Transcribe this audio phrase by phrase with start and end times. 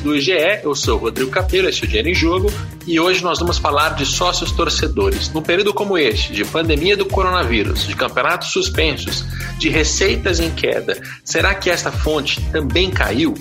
[0.00, 0.60] do IGE.
[0.62, 2.52] Eu sou Rodrigo Capello, esse é o Dinheiro em Jogo,
[2.86, 5.32] e hoje nós vamos falar de sócios torcedores.
[5.32, 9.24] Num período como este, de pandemia do coronavírus, de campeonatos suspensos,
[9.58, 13.34] de receitas em queda, será que esta fonte também caiu?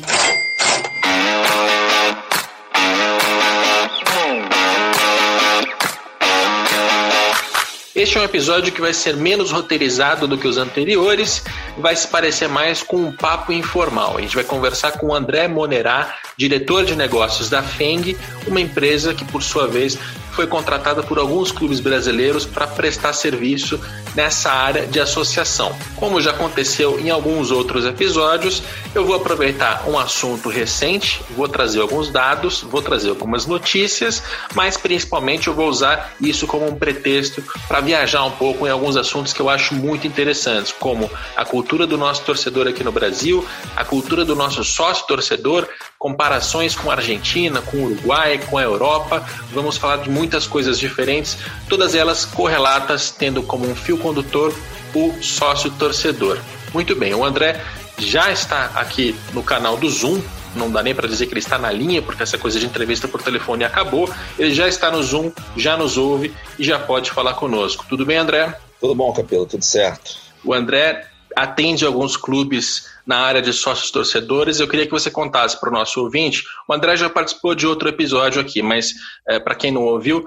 [7.99, 11.43] Este é um episódio que vai ser menos roteirizado do que os anteriores,
[11.77, 14.17] vai se parecer mais com um papo informal.
[14.17, 18.17] A gente vai conversar com o André Monerá, diretor de negócios da FENG,
[18.47, 19.99] uma empresa que, por sua vez,
[20.31, 23.79] foi contratada por alguns clubes brasileiros para prestar serviço
[24.15, 25.75] nessa área de associação.
[25.95, 28.61] Como já aconteceu em alguns outros episódios,
[28.93, 34.77] eu vou aproveitar um assunto recente, vou trazer alguns dados, vou trazer algumas notícias, mas
[34.77, 39.33] principalmente eu vou usar isso como um pretexto para viajar um pouco em alguns assuntos
[39.33, 43.83] que eu acho muito interessantes, como a cultura do nosso torcedor aqui no Brasil, a
[43.83, 45.67] cultura do nosso sócio torcedor,
[45.99, 49.27] comparações com a Argentina, com o Uruguai, com a Europa.
[49.51, 54.55] Vamos falar de muitas coisas diferentes, todas elas correlatas, tendo como um fio condutor
[54.95, 56.39] o sócio torcedor.
[56.73, 57.61] Muito bem, o André
[57.97, 60.21] já está aqui no canal do Zoom.
[60.55, 63.07] Não dá nem para dizer que ele está na linha, porque essa coisa de entrevista
[63.07, 64.09] por telefone acabou.
[64.37, 67.85] Ele já está no Zoom, já nos ouve e já pode falar conosco.
[67.87, 68.57] Tudo bem, André?
[68.79, 70.17] Tudo bom, Capelo, tudo certo.
[70.43, 74.59] O André atende alguns clubes na área de sócios torcedores.
[74.59, 76.43] Eu queria que você contasse para o nosso ouvinte.
[76.67, 78.93] O André já participou de outro episódio aqui, mas
[79.27, 80.25] é, para quem não ouviu,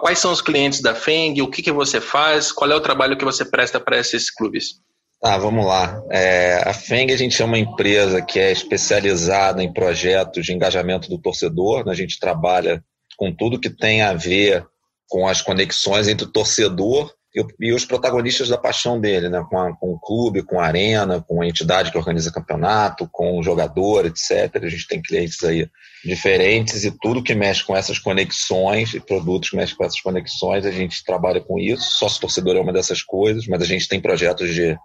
[0.00, 3.16] quais são os clientes da FENG, o que, que você faz, qual é o trabalho
[3.16, 4.80] que você presta para esses clubes?
[5.20, 6.02] Tá, vamos lá.
[6.10, 11.08] É, a FENG a gente é uma empresa que é especializada em projetos de engajamento
[11.08, 11.84] do torcedor.
[11.84, 11.92] Né?
[11.92, 12.82] A gente trabalha
[13.16, 14.66] com tudo que tem a ver
[15.08, 17.14] com as conexões entre o torcedor
[17.60, 19.44] e, os protagonistas da paixão dele, né?
[19.48, 23.38] com, a, com o clube, com a arena, com a entidade que organiza campeonato, com
[23.38, 24.62] o jogador, etc.
[24.62, 25.68] A gente tem clientes aí
[26.04, 30.66] diferentes e tudo que mexe com essas conexões e produtos que mexem com essas conexões,
[30.66, 31.98] a gente trabalha com isso.
[31.98, 34.76] Sócio torcedor é uma dessas coisas, mas a gente tem projetos de,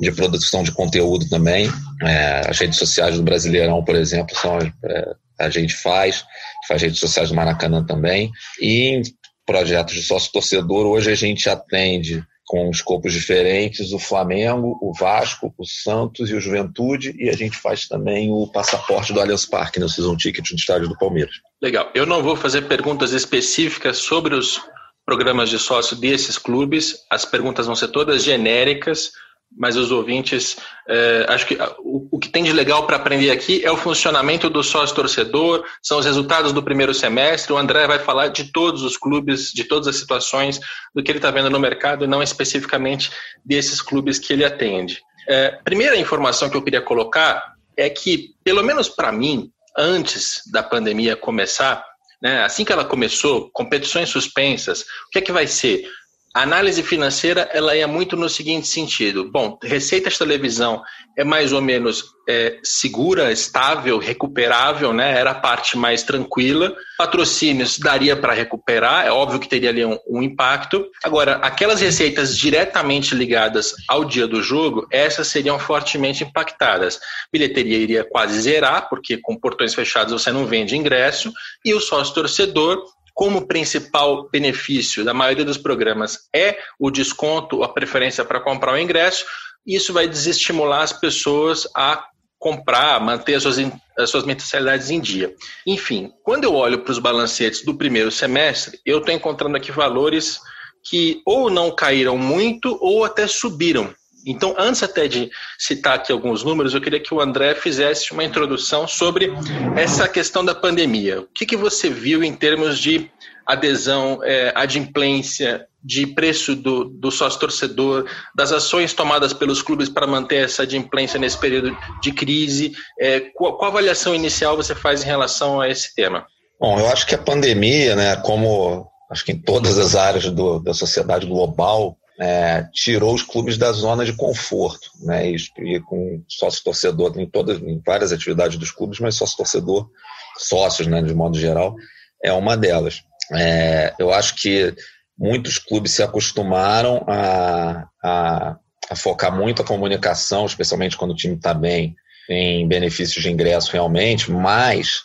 [0.00, 1.68] de produção de conteúdo também.
[2.02, 6.24] É, as redes sociais do Brasileirão, por exemplo, são é, a gente faz,
[6.68, 8.30] faz redes sociais do Maracanã também.
[8.60, 9.02] E
[9.50, 15.66] projetos de sócio-torcedor, hoje a gente atende com escopos diferentes o Flamengo, o Vasco, o
[15.66, 19.86] Santos e o Juventude, e a gente faz também o passaporte do Allianz Parque, no
[19.86, 21.34] né, Season Ticket do estádio do Palmeiras.
[21.60, 21.90] Legal.
[21.96, 24.60] Eu não vou fazer perguntas específicas sobre os
[25.04, 29.10] programas de sócio desses clubes, as perguntas vão ser todas genéricas,
[29.56, 30.56] mas os ouvintes,
[30.88, 34.48] é, acho que o, o, que tem de legal para aprender aqui é o funcionamento
[34.48, 37.52] do sócio torcedor, são os resultados do primeiro semestre.
[37.52, 40.60] O André vai falar de todos os clubes, de todas as situações,
[40.94, 43.10] do que ele está vendo no mercado, e não especificamente
[43.44, 45.02] desses clubes que ele atende.
[45.28, 50.62] É, primeira informação que eu queria colocar é que, pelo menos para mim, antes da
[50.62, 51.84] pandemia começar,
[52.22, 55.88] né, assim que ela começou, competições suspensas, o que é que vai ser?
[56.32, 60.80] A análise financeira ela é muito no seguinte sentido: bom, receitas de televisão
[61.18, 65.18] é mais ou menos é, segura, estável, recuperável, né?
[65.18, 66.72] Era a parte mais tranquila.
[66.96, 70.86] Patrocínios daria para recuperar, é óbvio que teria ali um, um, impacto.
[71.02, 77.00] Agora, aquelas receitas diretamente ligadas ao dia do jogo, essas seriam fortemente impactadas.
[77.32, 81.32] Bilheteria iria quase zerar, porque com portões fechados você não vende ingresso,
[81.64, 82.84] e o sócio torcedor
[83.20, 88.78] como principal benefício da maioria dos programas é o desconto, a preferência para comprar o
[88.78, 89.26] ingresso,
[89.66, 92.02] isso vai desestimular as pessoas a
[92.38, 93.58] comprar, manter as suas,
[93.98, 95.34] as suas mensalidades em dia.
[95.66, 100.40] Enfim, quando eu olho para os balancetes do primeiro semestre, eu estou encontrando aqui valores
[100.82, 103.94] que ou não caíram muito ou até subiram.
[104.26, 108.24] Então, antes até de citar aqui alguns números, eu queria que o André fizesse uma
[108.24, 109.32] introdução sobre
[109.76, 111.20] essa questão da pandemia.
[111.20, 113.10] O que, que você viu em termos de
[113.46, 120.44] adesão, é, adimplência, de preço do, do sócio-torcedor, das ações tomadas pelos clubes para manter
[120.44, 122.72] essa adimplência nesse período de crise?
[122.98, 126.26] É, qual, qual avaliação inicial você faz em relação a esse tema?
[126.60, 130.60] Bom, eu acho que a pandemia, né, como acho que em todas as áreas do,
[130.60, 135.30] da sociedade global, é, tirou os clubes da zona de conforto, né?
[135.30, 139.88] E, e com sócio torcedor em todas, em várias atividades dos clubes, mas sócio torcedor,
[140.36, 141.74] sócios, né, de modo geral,
[142.22, 143.02] é uma delas.
[143.32, 144.74] É, eu acho que
[145.18, 148.56] muitos clubes se acostumaram a, a,
[148.90, 151.96] a focar muito a comunicação, especialmente quando o time está bem,
[152.28, 155.02] em benefícios de ingresso realmente, mas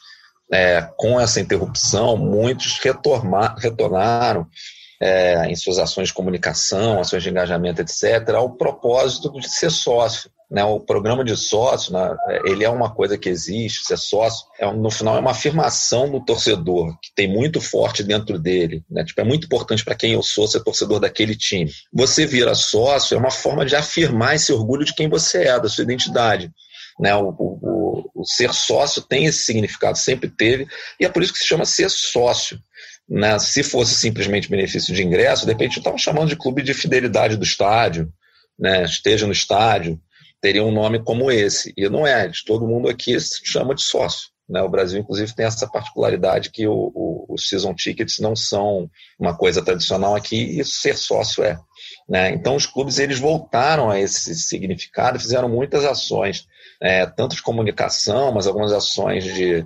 [0.51, 2.77] é, com essa interrupção, muitos
[3.57, 4.47] retornaram
[5.01, 10.29] é, em suas ações de comunicação, ações de engajamento, etc., ao propósito de ser sócio.
[10.49, 12.15] Né, o programa de sócio, né,
[12.45, 16.23] ele é uma coisa que existe, ser sócio, é, no final é uma afirmação do
[16.23, 18.83] torcedor, que tem muito forte dentro dele.
[18.89, 21.71] Né, tipo, é muito importante para quem eu sou ser torcedor daquele time.
[21.91, 25.67] Você vira sócio é uma forma de afirmar esse orgulho de quem você é, da
[25.67, 26.51] sua identidade.
[26.99, 30.67] Né, o, o, o ser sócio tem esse significado, sempre teve,
[30.99, 32.59] e é por isso que se chama ser sócio.
[33.07, 33.37] Né?
[33.39, 37.43] Se fosse simplesmente benefício de ingresso, de repente estavam chamando de clube de fidelidade do
[37.43, 38.11] estádio,
[38.57, 38.83] né?
[38.83, 39.99] esteja no estádio,
[40.41, 41.73] teria um nome como esse.
[41.77, 44.29] E não é, todo mundo aqui se chama de sócio.
[44.47, 44.61] Né?
[44.61, 50.15] O Brasil, inclusive, tem essa particularidade que os season tickets não são uma coisa tradicional
[50.15, 51.59] aqui, e ser sócio é.
[52.07, 52.29] Né?
[52.31, 56.47] Então, os clubes eles voltaram a esse significado, fizeram muitas ações,
[56.81, 59.65] é, tanto de comunicação, mas algumas ações de,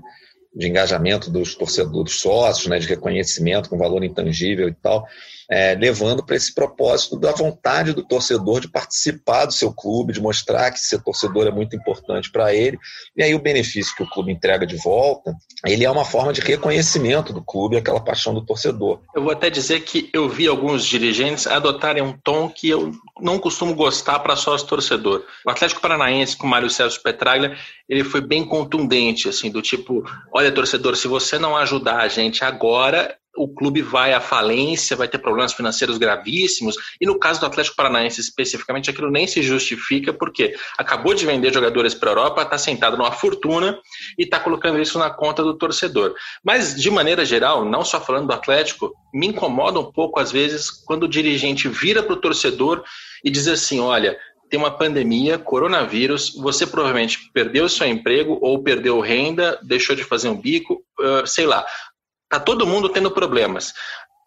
[0.54, 5.06] de engajamento dos torcedores, dos sócios, né, de reconhecimento com valor intangível e tal,
[5.50, 10.22] é, levando para esse propósito da vontade do torcedor de participar do seu clube, de
[10.22, 12.78] mostrar que ser torcedor é muito importante para ele.
[13.18, 15.36] E aí o benefício que o clube entrega de volta,
[15.66, 19.02] ele é uma forma de reconhecimento do clube, aquela paixão do torcedor.
[19.16, 23.40] Eu vou até dizer que eu vi alguns dirigentes adotarem um tom que eu não
[23.40, 25.26] costumo gostar para sócio torcedor.
[25.46, 27.56] O Atlético Paranaense com o Mário Celso Petraglia,
[27.88, 32.44] ele foi bem contundente, assim, do tipo, olha torcedor, se você não ajudar a gente
[32.44, 37.46] agora, o clube vai à falência, vai ter problemas financeiros gravíssimos, e no caso do
[37.46, 42.42] Atlético Paranaense especificamente, aquilo nem se justifica, porque acabou de vender jogadores para a Europa,
[42.42, 43.80] está sentado numa fortuna
[44.18, 46.14] e está colocando isso na conta do torcedor.
[46.44, 50.70] Mas, de maneira geral, não só falando do Atlético, me incomoda um pouco, às vezes,
[50.70, 52.84] quando o dirigente vira para o torcedor
[53.24, 54.18] e diz assim: olha,
[54.50, 60.28] tem uma pandemia, coronavírus, você provavelmente perdeu seu emprego ou perdeu renda, deixou de fazer
[60.28, 60.84] um bico,
[61.26, 61.66] sei lá.
[62.30, 63.74] Tá todo mundo tendo problemas.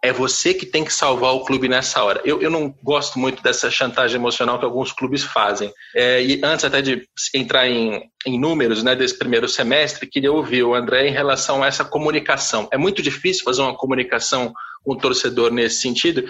[0.05, 2.21] É você que tem que salvar o clube nessa hora.
[2.25, 5.73] Eu, eu não gosto muito dessa chantagem emocional que alguns clubes fazem.
[5.95, 10.65] É, e antes até de entrar em, em números né, desse primeiro semestre, queria ouvir
[10.65, 12.69] o André em relação a essa comunicação.
[12.73, 14.53] É muito difícil fazer uma comunicação
[14.83, 16.29] com o torcedor nesse sentido,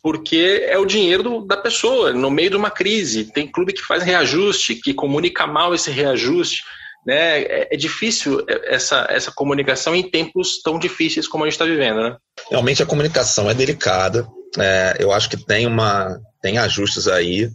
[0.00, 3.32] porque é o dinheiro da pessoa no meio de uma crise.
[3.32, 6.62] Tem clube que faz reajuste, que comunica mal esse reajuste.
[7.06, 7.42] Né?
[7.42, 12.02] É, é difícil essa, essa comunicação em tempos tão difíceis como a gente está vivendo.
[12.02, 12.16] Né?
[12.50, 14.28] Realmente a comunicação é delicada.
[14.58, 17.50] É, eu acho que tem, uma, tem ajustes aí.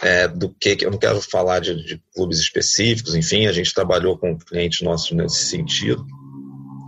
[0.00, 4.18] É, do que eu não quero falar de, de clubes específicos, enfim, a gente trabalhou
[4.18, 6.04] com clientes nossos nesse sentido.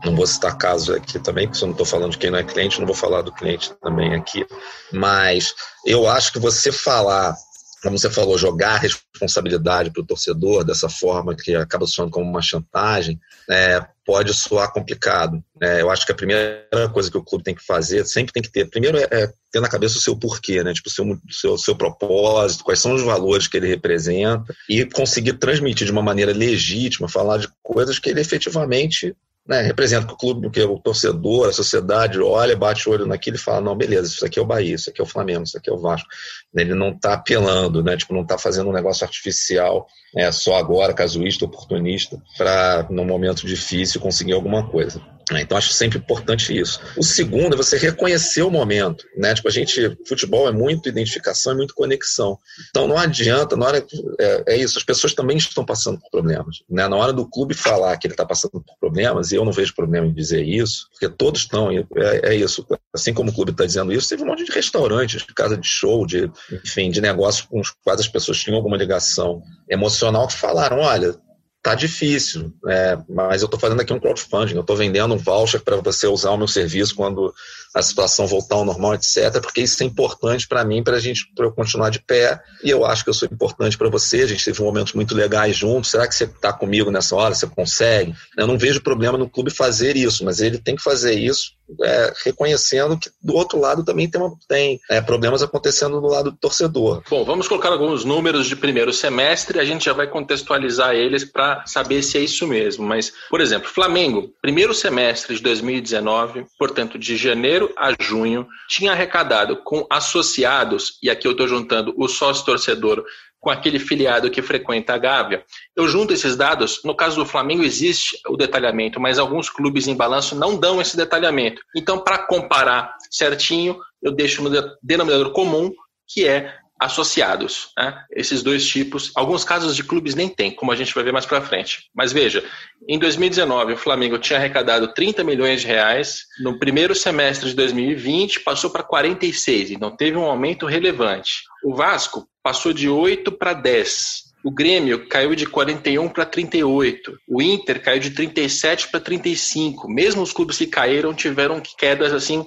[0.04, 2.42] Não vou citar casos aqui também, porque eu não estou falando de quem não é
[2.42, 4.44] cliente, não vou falar do cliente também aqui.
[4.92, 5.54] Mas
[5.86, 7.36] eu acho que você falar
[7.84, 12.28] como você falou, jogar a responsabilidade para o torcedor dessa forma que acaba soando como
[12.28, 15.44] uma chantagem, é, pode soar complicado.
[15.60, 18.42] É, eu acho que a primeira coisa que o clube tem que fazer, sempre tem
[18.42, 20.72] que ter, primeiro é, é ter na cabeça o seu porquê, né?
[20.72, 25.34] Tipo, o seu, seu, seu propósito, quais são os valores que ele representa e conseguir
[25.34, 29.14] transmitir de uma maneira legítima, falar de coisas que ele efetivamente
[29.46, 33.36] né, representa que o clube, que o torcedor, a sociedade olha, bate o olho naquilo
[33.36, 35.58] e fala, não, beleza, isso aqui é o Bahia, isso aqui é o Flamengo, isso
[35.58, 36.08] aqui é o Vasco.
[36.54, 39.86] Ele não está apelando, né, tipo, não está fazendo um negócio artificial,
[40.16, 45.00] é, só agora, casuísta, oportunista, para, num momento difícil, conseguir alguma coisa.
[45.30, 45.42] Né?
[45.42, 46.80] Então, acho sempre importante isso.
[46.96, 49.06] O segundo é você reconhecer o momento.
[49.16, 49.34] Né?
[49.34, 52.38] Tipo, a gente, futebol é muito identificação, é muito conexão.
[52.70, 53.86] Então, não adianta, na hora.
[54.20, 56.62] É, é isso, as pessoas também estão passando por problemas.
[56.68, 56.86] Né?
[56.86, 59.74] Na hora do clube falar que ele está passando por problemas, e eu não vejo
[59.74, 61.84] problema em dizer isso, porque todos estão, é,
[62.22, 62.66] é isso.
[62.92, 65.66] Assim como o clube está dizendo isso, teve um monte de restaurantes, de casa de
[65.66, 70.34] show, de, enfim, de negócios com os quais as pessoas tinham alguma ligação emocional que
[70.34, 71.16] falaram: olha,
[71.64, 75.62] tá difícil, é, mas eu estou fazendo aqui um crowdfunding, eu estou vendendo um voucher
[75.62, 77.34] para você usar o meu serviço quando
[77.74, 81.26] a situação voltar ao normal, etc., porque isso é importante para mim, para a gente
[81.34, 84.26] pra eu continuar de pé, e eu acho que eu sou importante para você, a
[84.26, 88.14] gente teve momentos muito legais juntos, será que você está comigo nessa hora, você consegue?
[88.36, 92.12] Eu não vejo problema no clube fazer isso, mas ele tem que fazer isso é,
[92.24, 96.36] reconhecendo que do outro lado também tem, uma, tem é, problemas acontecendo do lado do
[96.36, 97.02] torcedor.
[97.08, 101.64] Bom, vamos colocar alguns números de primeiro semestre, a gente já vai contextualizar eles para
[101.66, 102.86] saber se é isso mesmo.
[102.86, 109.56] Mas, por exemplo, Flamengo, primeiro semestre de 2019, portanto, de janeiro a junho, tinha arrecadado
[109.62, 113.04] com associados, e aqui eu estou juntando o sócio torcedor
[113.44, 115.44] com aquele filiado que frequenta a Gávea.
[115.76, 119.94] Eu junto esses dados, no caso do Flamengo existe o detalhamento, mas alguns clubes em
[119.94, 121.60] balanço não dão esse detalhamento.
[121.76, 124.50] Então, para comparar certinho, eu deixo no
[124.82, 125.70] denominador comum,
[126.08, 127.70] que é associados.
[127.76, 127.96] Né?
[128.10, 131.26] Esses dois tipos, alguns casos de clubes nem tem, como a gente vai ver mais
[131.26, 131.90] para frente.
[131.94, 132.44] Mas veja,
[132.88, 138.40] em 2019 o Flamengo tinha arrecadado 30 milhões de reais, no primeiro semestre de 2020
[138.40, 141.44] passou para 46, então teve um aumento relevante.
[141.64, 144.34] O Vasco passou de 8 para 10.
[144.44, 147.18] O Grêmio caiu de 41 para 38.
[147.26, 149.88] O Inter caiu de 37 para 35.
[149.88, 152.46] Mesmo os clubes que caíram tiveram quedas assim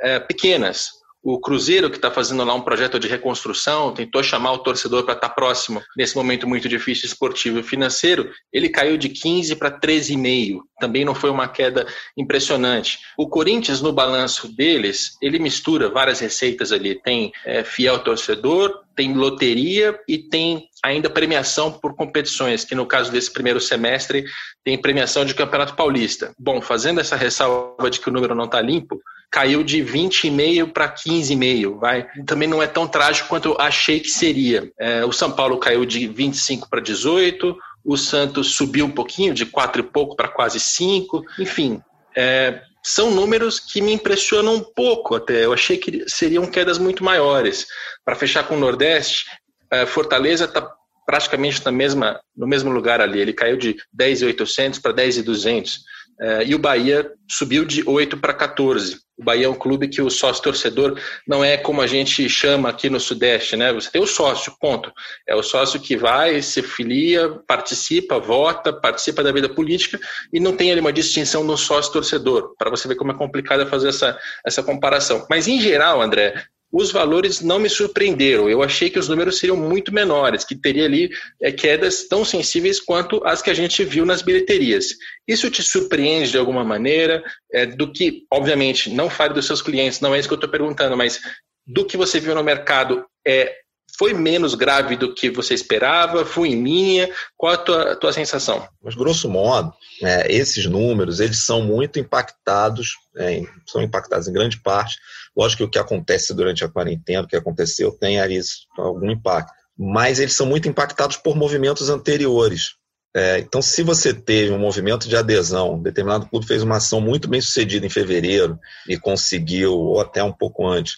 [0.00, 1.03] é, pequenas.
[1.24, 5.14] O Cruzeiro, que está fazendo lá um projeto de reconstrução, tentou chamar o torcedor para
[5.14, 9.70] estar tá próximo nesse momento muito difícil esportivo e financeiro, ele caiu de 15 para
[9.70, 10.60] 13,5.
[10.78, 12.98] Também não foi uma queda impressionante.
[13.16, 16.94] O Corinthians, no balanço deles, ele mistura várias receitas ali.
[16.94, 23.10] Tem é, fiel torcedor, tem loteria e tem ainda premiação por competições, que no caso
[23.10, 24.24] desse primeiro semestre
[24.62, 26.32] tem premiação de Campeonato Paulista.
[26.38, 30.88] Bom, fazendo essa ressalva de que o número não está limpo, caiu de 20,5 para
[30.88, 32.06] 15,5, vai.
[32.24, 34.70] Também não é tão trágico quanto eu achei que seria.
[34.78, 39.44] É, o São Paulo caiu de 25 para 18, o Santos subiu um pouquinho, de
[39.44, 41.80] 4 e pouco para quase 5, enfim.
[42.16, 45.44] É, são números que me impressionam um pouco até.
[45.44, 47.66] Eu achei que seriam quedas muito maiores.
[48.04, 49.24] Para fechar com o Nordeste,
[49.70, 50.70] é, Fortaleza está
[51.06, 53.18] praticamente na mesma, no mesmo lugar ali.
[53.18, 55.80] Ele caiu de 10,800 para 10,200.
[56.20, 58.98] É, e o Bahia subiu de 8 para 14.
[59.16, 62.68] O Bahia é um clube que o sócio torcedor não é como a gente chama
[62.68, 63.72] aqui no Sudeste, né?
[63.72, 64.92] Você tem o sócio, ponto.
[65.28, 69.98] É o sócio que vai, se filia, participa, vota, participa da vida política
[70.32, 73.66] e não tem ali uma distinção no sócio torcedor, para você ver como é complicado
[73.68, 75.24] fazer essa, essa comparação.
[75.30, 76.44] Mas em geral, André,
[76.76, 78.50] os valores não me surpreenderam.
[78.50, 81.08] Eu achei que os números seriam muito menores, que teria ali
[81.40, 84.86] é, quedas tão sensíveis quanto as que a gente viu nas bilheterias.
[85.26, 87.22] Isso te surpreende de alguma maneira?
[87.52, 90.50] É, do que, obviamente, não fale dos seus clientes, não é isso que eu estou
[90.50, 91.20] perguntando, mas
[91.64, 93.54] do que você viu no mercado, é,
[93.96, 96.26] foi menos grave do que você esperava?
[96.26, 97.08] Foi em linha?
[97.36, 98.68] Qual a tua, tua sensação?
[98.82, 104.60] Mas, grosso modo, é, esses números eles são muito impactados, é, são impactados em grande
[104.60, 104.96] parte.
[105.36, 108.40] Lógico que o que acontece durante a quarentena, o que aconteceu, tem ali
[108.76, 109.52] algum impacto.
[109.76, 112.74] Mas eles são muito impactados por movimentos anteriores.
[113.16, 117.28] É, então, se você teve um movimento de adesão, determinado clube fez uma ação muito
[117.28, 120.96] bem sucedida em fevereiro e conseguiu, ou até um pouco antes,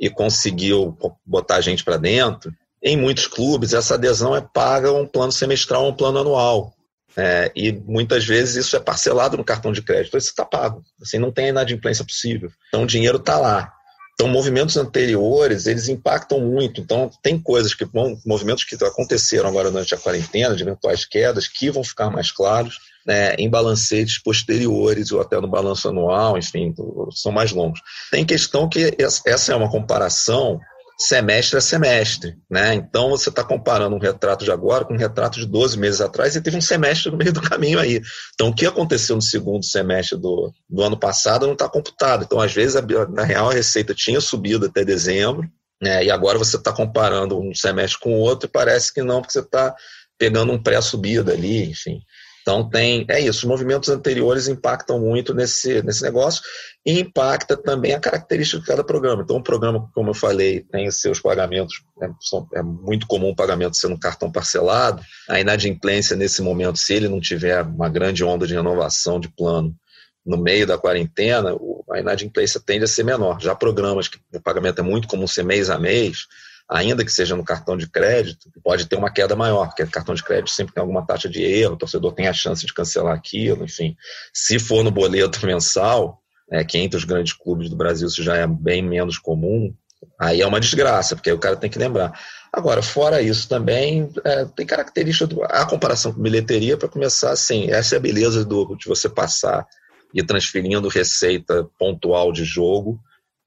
[0.00, 2.52] e conseguiu botar gente para dentro,
[2.82, 6.72] em muitos clubes essa adesão é paga um plano semestral ou um plano anual.
[7.16, 10.82] É, e muitas vezes isso é parcelado no cartão de crédito, isso está pago.
[11.02, 12.48] Assim, não tem inadimplência possível.
[12.68, 13.74] Então o dinheiro está lá.
[14.20, 16.80] Então, movimentos anteriores, eles impactam muito.
[16.80, 21.46] Então, tem coisas que vão, movimentos que aconteceram agora durante a quarentena, de eventuais quedas,
[21.46, 26.74] que vão ficar mais claros né, em balancetes posteriores ou até no balanço anual, enfim,
[27.12, 27.80] são mais longos.
[28.10, 28.92] Tem questão que
[29.24, 30.60] essa é uma comparação
[31.00, 32.74] semestre a semestre, né?
[32.74, 36.34] Então você está comparando um retrato de agora com um retrato de 12 meses atrás
[36.34, 38.02] e teve um semestre no meio do caminho aí.
[38.34, 42.24] Então o que aconteceu no segundo semestre do, do ano passado não está computado.
[42.24, 45.48] Então às vezes a, na real a receita tinha subido até dezembro,
[45.80, 46.04] né?
[46.04, 49.32] E agora você está comparando um semestre com o outro e parece que não, porque
[49.32, 49.72] você está
[50.18, 52.02] pegando um pré-subida ali, enfim.
[52.48, 56.42] Então tem, é isso, os movimentos anteriores impactam muito nesse, nesse negócio
[56.84, 59.22] e impacta também a característica de cada programa.
[59.22, 63.36] Então o programa, como eu falei, tem seus pagamentos, é, são, é muito comum o
[63.36, 68.24] pagamento ser no cartão parcelado, a inadimplência nesse momento, se ele não tiver uma grande
[68.24, 69.76] onda de renovação de plano
[70.24, 71.54] no meio da quarentena,
[71.90, 73.38] a inadimplência tende a ser menor.
[73.42, 76.20] Já programas que o pagamento é muito comum ser mês a mês,
[76.68, 80.22] ainda que seja no cartão de crédito, pode ter uma queda maior, porque cartão de
[80.22, 83.64] crédito sempre tem alguma taxa de erro, o torcedor tem a chance de cancelar aquilo,
[83.64, 83.96] enfim.
[84.34, 86.20] Se for no boleto mensal,
[86.50, 89.74] é, que entre os grandes clubes do Brasil isso já é bem menos comum,
[90.20, 92.12] aí é uma desgraça, porque aí o cara tem que lembrar.
[92.52, 97.70] Agora, fora isso também, é, tem característica, do, a comparação com bilheteria, para começar assim,
[97.70, 99.66] essa é a beleza do, de você passar
[100.14, 103.00] e transferindo receita pontual de jogo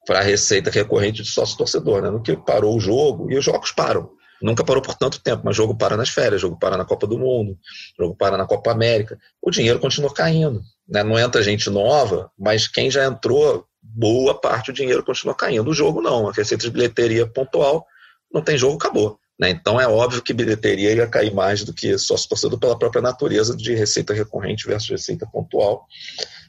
[0.06, 2.02] para a receita recorrente de sócio-torcedor.
[2.02, 2.10] Né?
[2.10, 4.10] No que parou o jogo, e os jogos param.
[4.42, 7.18] Nunca parou por tanto tempo, mas jogo para nas férias, jogo para na Copa do
[7.18, 7.58] Mundo,
[7.98, 9.18] jogo para na Copa América.
[9.42, 10.64] O dinheiro continua caindo.
[10.88, 11.04] Né?
[11.04, 15.70] Não entra gente nova, mas quem já entrou, boa parte do dinheiro continua caindo.
[15.70, 17.86] O jogo não, a receita de bilheteria pontual,
[18.34, 19.20] não tem jogo, acabou.
[19.40, 19.50] Né?
[19.52, 23.76] Então é óbvio que bilheteria ia cair mais do que sócio-torcedor pela própria natureza de
[23.76, 25.86] receita recorrente versus receita pontual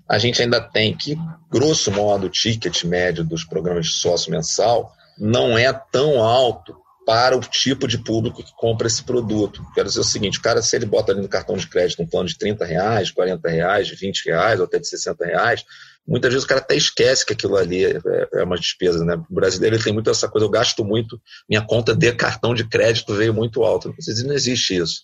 [0.09, 1.17] a gente ainda tem que,
[1.51, 7.37] grosso modo, o ticket médio dos programas de sócio mensal não é tão alto para
[7.37, 9.65] o tipo de público que compra esse produto.
[9.75, 12.07] Quero dizer o seguinte, o cara, se ele bota ali no cartão de crédito um
[12.07, 15.65] plano de 30 reais, 40 reais, 20 reais, ou até de 60 reais,
[16.07, 18.01] muitas vezes o cara até esquece que aquilo ali é,
[18.35, 19.17] é uma despesa, né?
[19.29, 22.69] O brasileiro ele tem muito essa coisa, eu gasto muito, minha conta de cartão de
[22.69, 23.89] crédito veio muito alta.
[24.25, 25.03] Não existe isso.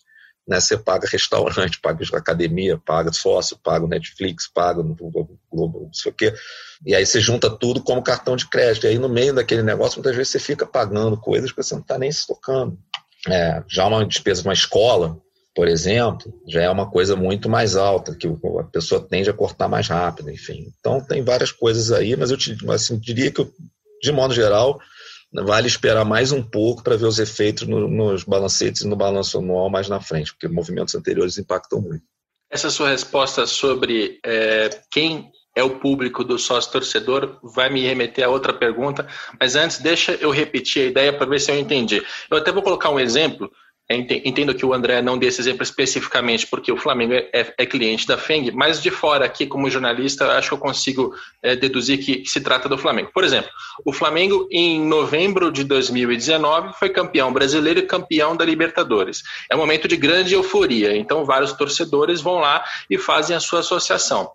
[0.48, 0.58] Né?
[0.58, 5.38] Você paga restaurante, paga academia, paga sócio, paga Netflix, paga Globo,
[5.84, 6.34] não sei o quê.
[6.86, 8.86] E aí você junta tudo como cartão de crédito.
[8.86, 11.82] E aí no meio daquele negócio, muitas vezes você fica pagando coisas que você não
[11.82, 12.78] está nem se tocando.
[13.28, 15.20] É, já uma despesa de uma escola,
[15.54, 19.68] por exemplo, já é uma coisa muito mais alta, que a pessoa tende a cortar
[19.68, 20.72] mais rápido, enfim.
[20.78, 23.44] Então, tem várias coisas aí, mas eu te, assim, diria que,
[24.00, 24.78] de modo geral,
[25.32, 29.38] vale esperar mais um pouco para ver os efeitos no, nos balancetes e no balanço
[29.38, 32.04] anual mais na frente, porque movimentos anteriores impactam muito.
[32.50, 38.24] Essa sua resposta sobre é, quem é o público do sócio torcedor vai me remeter
[38.24, 39.06] a outra pergunta,
[39.40, 42.02] mas antes deixa eu repetir a ideia para ver se eu entendi.
[42.30, 43.50] Eu até vou colocar um exemplo
[43.90, 47.64] Entendo que o André não dê esse exemplo especificamente porque o Flamengo é, é, é,
[47.64, 52.04] cliente da FENG, mas de fora aqui, como jornalista, acho que eu consigo é, deduzir
[52.04, 53.10] que, se trata do Flamengo.
[53.14, 53.50] Por exemplo,
[53.86, 59.22] o Flamengo, em novembro de 2019, foi campeão brasileiro e campeão da Libertadores.
[59.50, 63.60] É um momento de grande euforia, então vários torcedores vão lá e fazem a sua
[63.60, 64.30] associação.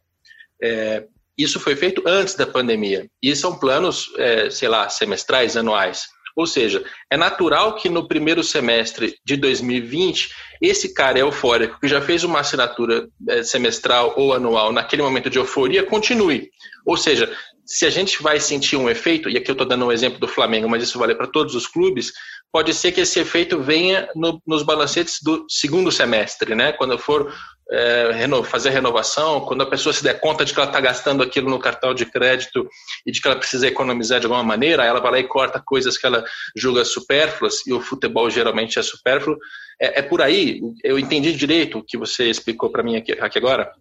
[0.59, 1.03] É,
[1.37, 6.07] isso foi feito antes da pandemia, e são planos, é, sei lá, semestrais, anuais.
[6.35, 10.29] Ou seja, é natural que no primeiro semestre de 2020,
[10.61, 15.37] esse cara eufórico que já fez uma assinatura eh, semestral ou anual naquele momento de
[15.37, 16.49] euforia continue.
[16.85, 17.31] Ou seja,
[17.65, 20.27] se a gente vai sentir um efeito, e aqui eu estou dando um exemplo do
[20.27, 22.11] Flamengo, mas isso vale para todos os clubes,
[22.51, 26.73] pode ser que esse efeito venha no, nos balancetes do segundo semestre, né?
[26.73, 27.33] Quando for
[27.71, 31.49] é, fazer renovação, quando a pessoa se der conta de que ela está gastando aquilo
[31.49, 32.67] no cartão de crédito
[33.05, 35.97] e de que ela precisa economizar de alguma maneira, ela vai lá e corta coisas
[35.97, 36.23] que ela
[36.55, 39.37] julga supérfluas, e o futebol geralmente é supérfluo.
[39.81, 40.61] É, é por aí?
[40.83, 43.71] Eu entendi direito o que você explicou para mim aqui, aqui agora?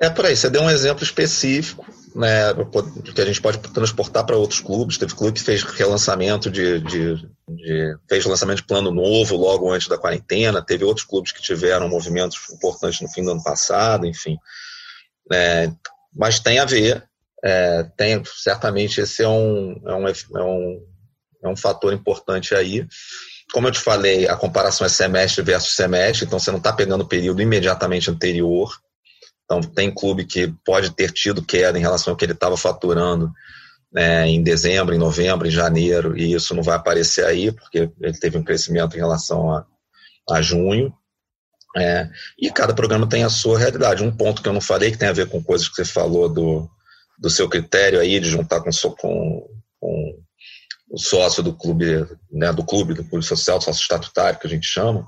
[0.00, 1.84] É por aí, você deu um exemplo específico,
[2.14, 2.54] né,
[3.14, 4.98] que a gente pode transportar para outros clubes.
[4.98, 7.14] Teve clube que fez relançamento de, de,
[7.48, 10.64] de, fez lançamento de plano novo logo antes da quarentena.
[10.64, 14.36] Teve outros clubes que tiveram movimentos importantes no fim do ano passado, enfim.
[15.32, 15.70] É,
[16.14, 17.04] mas tem a ver,
[17.44, 20.86] é, tem certamente esse é um, é um, é um,
[21.44, 22.86] é um fator importante aí.
[23.52, 27.02] Como eu te falei, a comparação é semestre versus semestre, então você não está pegando
[27.02, 28.70] o período imediatamente anterior.
[29.48, 33.32] Então, tem clube que pode ter tido queda em relação ao que ele estava faturando
[33.90, 38.18] né, em dezembro, em novembro, em janeiro, e isso não vai aparecer aí, porque ele
[38.18, 39.64] teve um crescimento em relação a,
[40.28, 40.92] a junho.
[41.74, 44.02] É, e cada programa tem a sua realidade.
[44.02, 46.28] Um ponto que eu não falei, que tem a ver com coisas que você falou
[46.28, 46.68] do,
[47.18, 49.48] do seu critério aí, de juntar com, com,
[49.80, 50.22] com
[50.90, 54.66] o sócio do clube, né, do clube, do clube social, sócio estatutário, que a gente
[54.66, 55.06] chama,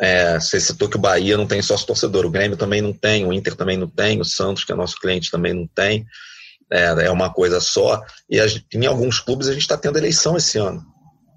[0.00, 3.26] é, você citou que o Bahia não tem sócio torcedor, o Grêmio também não tem,
[3.26, 6.06] o Inter também não tem, o Santos, que é nosso cliente, também não tem.
[6.70, 8.02] É, é uma coisa só.
[8.28, 10.84] E a, em alguns clubes a gente está tendo eleição esse ano.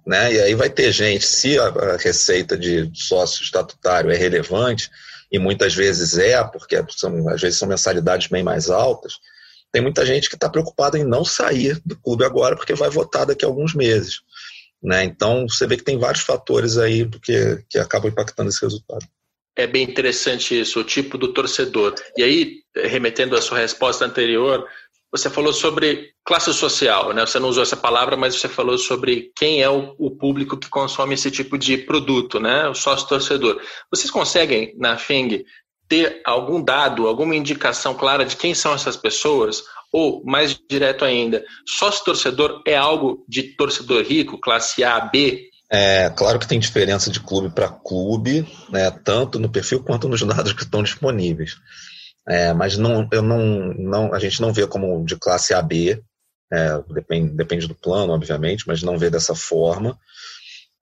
[0.06, 0.34] Né?
[0.34, 4.90] E aí vai ter gente, se a, receita de sócio estatutário é relevante,
[5.32, 9.14] e muitas vezes é, porque são, às vezes são mensalidades bem mais altas,
[9.72, 13.26] tem muita gente que está preocupada em não sair do clube agora, porque vai votar
[13.26, 14.22] daqui a alguns meses.
[14.82, 15.04] Né?
[15.04, 19.06] Então, você vê que tem vários fatores aí que, que acabam impactando esse resultado.
[19.56, 21.94] É bem interessante isso, o tipo do torcedor.
[22.18, 24.66] E aí, remetendo à sua resposta anterior,
[25.12, 27.26] você falou sobre classe social, né?
[27.26, 30.70] Você não usou essa palavra, mas você falou sobre quem é o, o público que
[30.70, 32.70] consome esse tipo de produto, né?
[32.70, 33.60] O sócio-torcedor.
[33.92, 35.46] Vocês conseguem, na FENG,
[35.88, 39.64] ter algum dado, alguma indicação clara de quem são essas pessoas?
[39.92, 45.50] Ou, mais direto ainda, sócio-torcedor é algo de torcedor rico, classe A, B?
[45.72, 50.22] É, claro que tem diferença de clube para clube, né, tanto no perfil quanto nos
[50.22, 51.58] dados que estão disponíveis.
[52.28, 56.02] É, mas não, eu não, não, a gente não vê como de classe AB,
[56.52, 59.98] é, depende, depende do plano, obviamente, mas não vê dessa forma.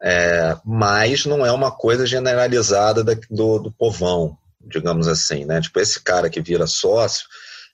[0.02, 5.60] É, mas não é uma coisa generalizada da, do, do povão, digamos assim, né?
[5.60, 7.26] Tipo, esse cara que vira sócio,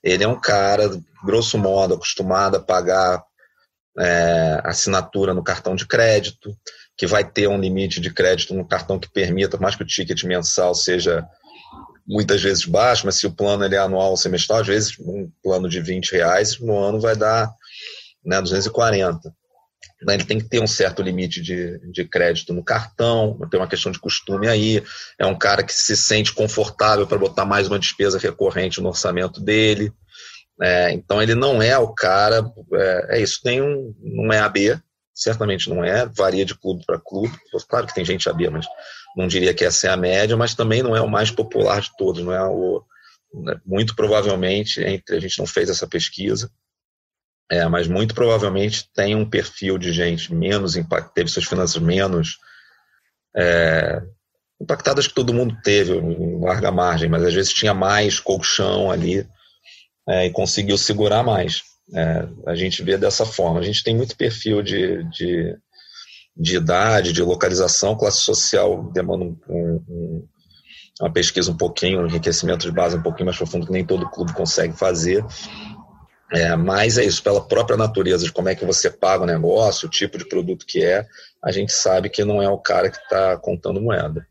[0.04, 0.90] ele é um cara,
[1.24, 3.24] grosso modo, acostumado a pagar
[3.98, 6.54] é, assinatura no cartão de crédito,
[6.96, 10.22] que vai ter um limite de crédito no cartão que permita, mais que o ticket
[10.24, 11.26] mensal seja
[12.06, 15.30] muitas vezes baixo, mas se o plano ele é anual ou semestral, às vezes um
[15.42, 17.50] plano de 20 reais no ano vai dar
[18.22, 19.32] né, 240.
[20.04, 23.68] Né, ele tem que ter um certo limite de, de crédito no cartão, tem uma
[23.68, 24.82] questão de costume aí.
[25.18, 29.40] É um cara que se sente confortável para botar mais uma despesa recorrente no orçamento
[29.40, 29.92] dele.
[30.60, 32.44] É, então ele não é o cara.
[32.74, 34.78] É, é, isso, tem um, não é AB,
[35.14, 37.34] certamente não é, varia de clube para clube.
[37.68, 38.66] Claro que tem gente AB, mas
[39.16, 41.90] não diria que essa é a média, mas também não é o mais popular de
[41.96, 42.82] todos, não é o.
[43.32, 46.50] Né, muito provavelmente, entre a gente não fez essa pesquisa,
[47.50, 52.38] é, mas muito provavelmente tem um perfil de gente menos impactada, teve suas finanças menos
[53.36, 54.02] é,
[54.60, 59.26] impactadas que todo mundo teve, em larga margem, mas às vezes tinha mais colchão ali
[60.08, 61.62] é, e conseguiu segurar mais.
[61.94, 63.60] É, a gente vê dessa forma.
[63.60, 65.54] A gente tem muito perfil de, de,
[66.36, 70.28] de idade, de localização, classe social demanda um, um,
[71.00, 74.08] uma pesquisa um pouquinho, um enriquecimento de base um pouquinho mais profundo que nem todo
[74.08, 75.24] clube consegue fazer.
[76.32, 79.86] É, mas é isso, pela própria natureza de como é que você paga o negócio,
[79.86, 81.06] o tipo de produto que é,
[81.42, 84.26] a gente sabe que não é o cara que está contando moeda.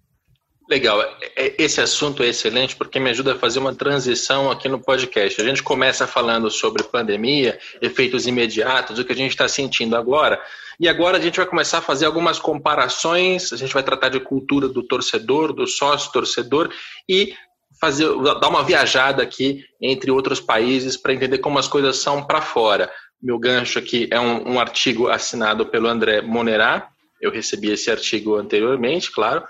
[0.70, 1.02] Legal.
[1.36, 5.40] É, esse assunto é excelente porque me ajuda a fazer uma transição aqui no podcast.
[5.40, 10.42] A gente começa falando sobre pandemia, efeitos imediatos, o que a gente está sentindo agora.
[10.80, 13.52] E agora a gente vai começar a fazer algumas comparações.
[13.54, 16.72] A gente vai tratar de cultura do torcedor, do sócio torcedor
[17.08, 17.34] e
[17.84, 18.08] fazer,
[18.40, 22.90] dar uma viajada aqui entre outros países para entender como as coisas são para fora.
[23.22, 26.88] Meu gancho aqui é um, um artigo assinado pelo André Monerá.
[27.22, 29.44] Eu recebi esse artigo anteriormente, claro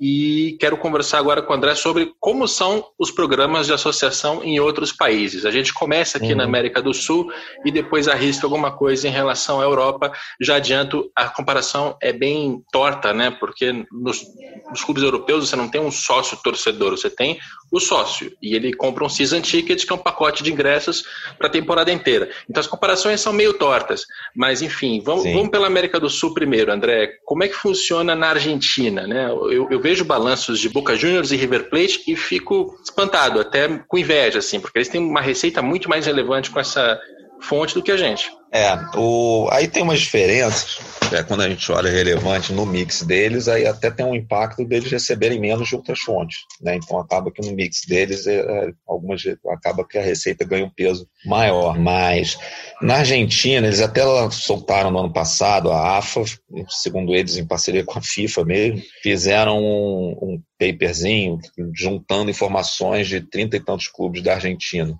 [0.00, 4.60] e quero conversar agora com o André sobre como são os programas de associação em
[4.60, 5.44] outros países.
[5.44, 6.36] A gente começa aqui uhum.
[6.36, 7.30] na América do Sul
[7.64, 10.12] e depois arrisca alguma coisa em relação à Europa.
[10.40, 13.30] Já adianto, a comparação é bem torta, né?
[13.30, 14.24] Porque nos,
[14.70, 17.38] nos clubes europeus você não tem um sócio torcedor, você tem
[17.70, 21.04] o sócio e ele compra um season ticket, que é um pacote de ingressos
[21.36, 22.30] para a temporada inteira.
[22.48, 26.72] Então as comparações são meio tortas, mas enfim, vamos, vamos pela América do Sul primeiro,
[26.72, 27.18] André.
[27.24, 29.28] Como é que funciona na Argentina, né?
[29.28, 33.96] Eu, eu vejo balanços de Boca Juniors e River Plate e fico espantado, até com
[33.96, 37.00] inveja, assim, porque eles têm uma receita muito mais relevante com essa
[37.40, 38.30] fonte do que a gente.
[38.50, 40.78] É, o, aí tem umas diferenças,
[41.12, 44.90] é, quando a gente olha relevante no mix deles, aí até tem um impacto deles
[44.90, 46.76] receberem menos de outras fontes, né?
[46.76, 50.70] Então acaba que no mix deles, é, é, algumas acaba que a receita ganha um
[50.70, 51.78] peso maior.
[51.78, 52.38] Mas
[52.80, 56.24] na Argentina, eles até soltaram no ano passado, a AFA,
[56.70, 61.38] segundo eles, em parceria com a FIFA mesmo, fizeram um, um paperzinho
[61.74, 64.98] juntando informações de trinta e tantos clubes da Argentina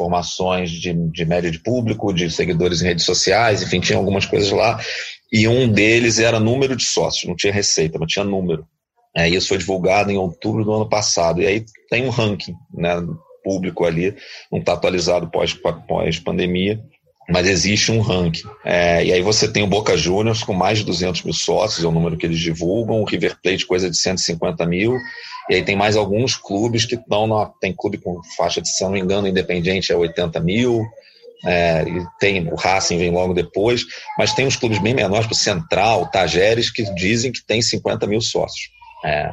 [0.00, 4.50] informações de, de média de público, de seguidores em redes sociais, enfim, tinha algumas coisas
[4.50, 4.80] lá.
[5.30, 8.66] E um deles era número de sócios, não tinha receita, mas tinha número.
[9.14, 11.42] É, isso foi divulgado em outubro do ano passado.
[11.42, 12.96] E aí tem um ranking né,
[13.44, 14.16] público ali,
[14.50, 16.86] não está atualizado pós-pandemia, pós
[17.30, 18.48] mas existe um ranking.
[18.64, 21.88] É, e aí você tem o Boca Juniors com mais de 200 mil sócios, é
[21.88, 24.96] o número que eles divulgam, o River Plate coisa de 150 mil,
[25.48, 27.46] e aí tem mais alguns clubes que estão na.
[27.60, 30.84] Tem clube com faixa de, se não me engano, independente é 80 mil.
[31.44, 33.86] É, e tem o Racing vem logo depois,
[34.18, 38.20] mas tem uns clubes bem menores, o Central, Tajeres, que dizem que tem 50 mil
[38.20, 38.68] sócios.
[39.04, 39.30] É.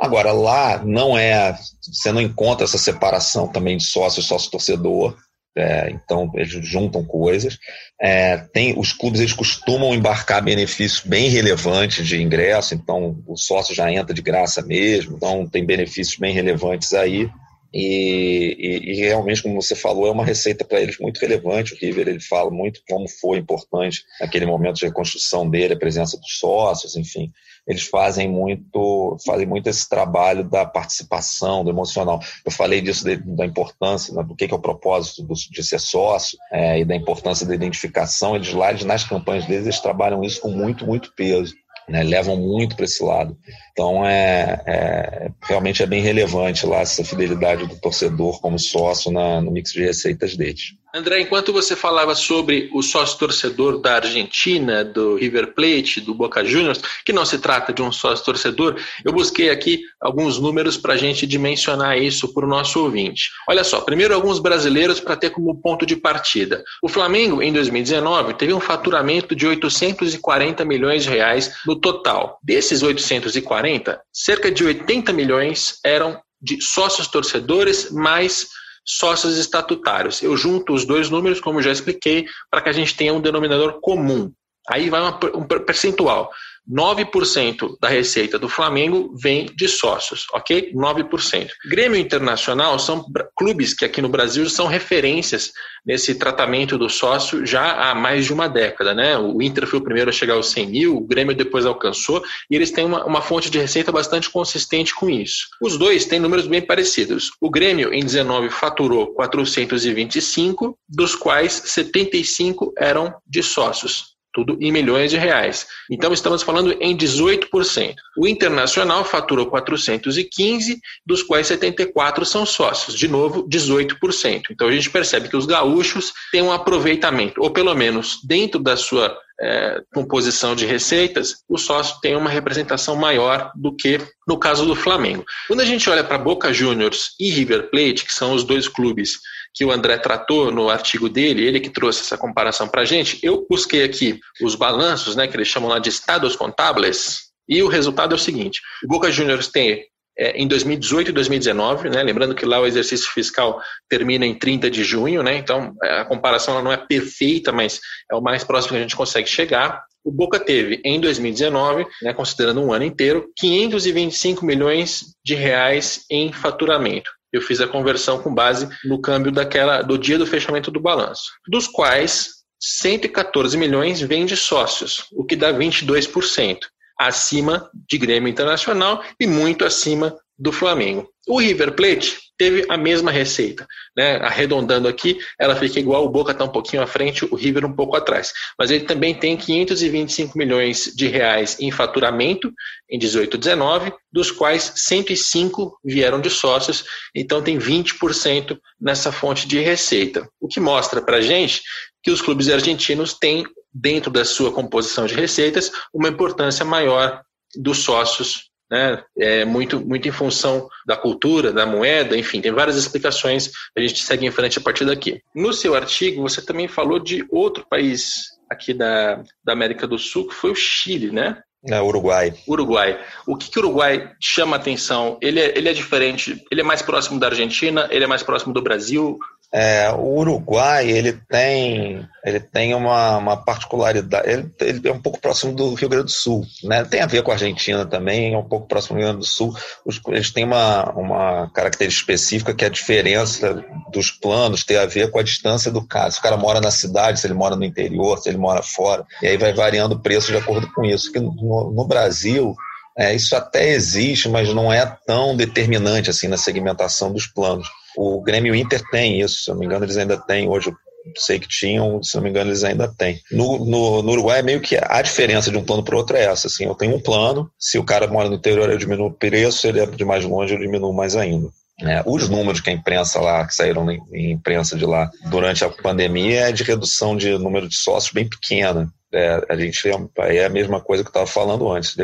[0.00, 1.56] Agora, lá não é.
[1.80, 5.16] Você não encontra essa separação também de sócio, sócio torcedor.
[5.56, 7.58] É, então eles juntam coisas.
[8.00, 13.74] É, tem os clubes eles costumam embarcar benefícios bem relevantes de ingresso, então o sócio
[13.74, 17.28] já entra de graça mesmo, então tem benefícios bem relevantes aí.
[17.72, 21.74] E, e, e realmente, como você falou, é uma receita para eles muito relevante.
[21.74, 26.16] O River ele fala muito como foi importante aquele momento de reconstrução dele, a presença
[26.18, 27.32] dos sócios, enfim
[27.66, 32.20] eles fazem muito, fazem muito esse trabalho da participação, do emocional.
[32.44, 35.62] Eu falei disso de, da importância, né, do que, que, é o propósito do, de
[35.62, 38.34] ser sócio é, e da importância da identificação.
[38.34, 41.54] Eles lá, eles, nas campanhas deles, eles trabalham isso com muito, muito peso.
[41.88, 43.36] Né, levam muito para esse lado.
[43.72, 49.40] Então, é, é, realmente é bem relevante lá essa fidelidade do torcedor como sócio na,
[49.40, 50.74] no mix de receitas deles.
[50.92, 56.44] André, enquanto você falava sobre o sócio torcedor da Argentina, do River Plate, do Boca
[56.44, 60.94] Juniors, que não se trata de um sócio torcedor, eu busquei aqui alguns números para
[60.94, 63.30] a gente dimensionar isso para o nosso ouvinte.
[63.48, 66.64] Olha só, primeiro alguns brasileiros para ter como ponto de partida.
[66.82, 72.38] O Flamengo, em 2019, teve um faturamento de 840 milhões de reais no total.
[72.42, 78.48] Desses 840, cerca de 80 milhões eram de sócios torcedores mais
[78.84, 80.22] sócios estatutários.
[80.22, 83.80] Eu junto os dois números, como já expliquei, para que a gente tenha um denominador
[83.80, 84.32] comum.
[84.68, 85.00] Aí vai
[85.34, 86.30] um percentual.
[86.68, 90.72] 9% da receita do Flamengo vem de sócios, ok?
[90.72, 91.48] 9%.
[91.68, 93.04] Grêmio Internacional são
[93.36, 95.52] clubes que aqui no Brasil são referências
[95.84, 99.16] nesse tratamento do sócio já há mais de uma década, né?
[99.18, 102.54] O Inter foi o primeiro a chegar aos 100 mil, o Grêmio depois alcançou, e
[102.54, 105.48] eles têm uma, uma fonte de receita bastante consistente com isso.
[105.60, 107.30] Os dois têm números bem parecidos.
[107.40, 115.10] O Grêmio, em 19, faturou 425, dos quais 75 eram de sócios tudo em milhões
[115.10, 115.66] de reais.
[115.90, 117.94] Então estamos falando em 18%.
[118.16, 124.42] O internacional faturou 415, dos quais 74 são sócios, de novo 18%.
[124.50, 128.76] Então a gente percebe que os gaúchos têm um aproveitamento, ou pelo menos dentro da
[128.76, 134.66] sua é, composição de receitas, o sócio tem uma representação maior do que no caso
[134.66, 135.24] do Flamengo.
[135.48, 139.18] Quando a gente olha para Boca Juniors e River Plate, que são os dois clubes
[139.54, 143.18] que o André tratou no artigo dele, ele que trouxe essa comparação para a gente,
[143.22, 147.68] eu busquei aqui os balanços, né, que eles chamam lá de estados contábeis, e o
[147.68, 149.84] resultado é o seguinte: o Boca Juniors tem
[150.16, 152.02] é, em 2018 e 2019, né?
[152.02, 155.36] lembrando que lá o exercício fiscal termina em 30 de junho, né?
[155.36, 158.96] então é, a comparação não é perfeita, mas é o mais próximo que a gente
[158.96, 159.82] consegue chegar.
[160.04, 166.32] O Boca teve, em 2019, né, considerando um ano inteiro, 525 milhões de reais em
[166.32, 167.10] faturamento.
[167.32, 171.30] Eu fiz a conversão com base no câmbio daquela do dia do fechamento do balanço,
[171.48, 176.58] dos quais 114 milhões vêm de sócios, o que dá 22%
[176.98, 181.06] acima de Grêmio Internacional e muito acima do Flamengo.
[181.28, 184.16] O River Plate teve a mesma receita, né?
[184.16, 187.74] Arredondando aqui, ela fica igual, o Boca está um pouquinho à frente, o River um
[187.74, 188.32] pouco atrás.
[188.58, 192.50] Mas ele também tem 525 milhões de reais em faturamento
[192.88, 199.58] em 18 19, dos quais 105 vieram de sócios, então tem 20% nessa fonte de
[199.58, 200.26] receita.
[200.40, 201.60] O que mostra para gente
[202.02, 207.22] que os clubes argentinos têm dentro da sua composição de receitas, uma importância maior
[207.54, 209.02] dos sócios, né?
[209.18, 213.50] É muito, muito em função da cultura, da moeda, enfim, tem várias explicações.
[213.76, 215.20] A gente segue em frente a partir daqui.
[215.34, 220.28] No seu artigo, você também falou de outro país aqui da, da América do Sul,
[220.28, 221.42] que foi o Chile, né?
[221.68, 222.32] É, Uruguai.
[222.48, 222.98] Uruguai.
[223.26, 225.18] O que, que o Uruguai chama atenção?
[225.20, 228.54] Ele é, ele é diferente, ele é mais próximo da Argentina, ele é mais próximo
[228.54, 229.18] do Brasil.
[229.52, 235.20] É, o Uruguai ele tem, ele tem uma, uma particularidade, ele, ele, é um pouco
[235.20, 236.84] próximo do Rio Grande do Sul, né?
[236.84, 239.28] tem a ver com a Argentina também, é um pouco próximo do Rio Grande do
[239.28, 239.52] Sul.
[239.84, 244.86] Os, eles têm uma, uma característica específica que é a diferença dos planos tem a
[244.86, 246.10] ver com a distância do cara.
[246.12, 249.04] Se o cara mora na cidade, se ele mora no interior, se ele mora fora,
[249.20, 251.10] e aí vai variando o preço de acordo com isso.
[251.10, 252.54] Que no, no Brasil,
[252.96, 257.68] é, isso até existe, mas não é tão determinante assim na segmentação dos planos.
[257.96, 260.48] O Grêmio Inter tem isso, se não me engano, eles ainda têm.
[260.48, 260.72] Hoje
[261.16, 263.20] sei que tinham, se não me engano, eles ainda têm.
[263.30, 266.16] No, no, no Uruguai, é meio que a diferença de um plano para o outro
[266.16, 266.46] é essa.
[266.46, 269.58] Assim, eu tenho um plano, se o cara mora no interior, eu diminuo o preço,
[269.58, 271.48] se ele é de mais longe, eu diminuo mais ainda.
[271.82, 275.70] É, os números que a imprensa lá, que saíram em imprensa de lá durante a
[275.70, 278.92] pandemia, é de redução de número de sócios bem pequena.
[279.12, 281.96] É, a gente é, é a mesma coisa que eu estava falando antes.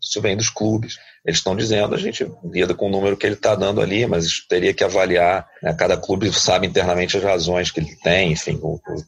[0.00, 0.98] Isso vem dos clubes.
[1.24, 4.40] Eles estão dizendo, a gente lida com o número que ele está dando ali, mas
[4.48, 5.46] teria que avaliar.
[5.62, 5.74] Né?
[5.74, 9.04] Cada clube sabe internamente as razões que ele tem, enfim, o, o,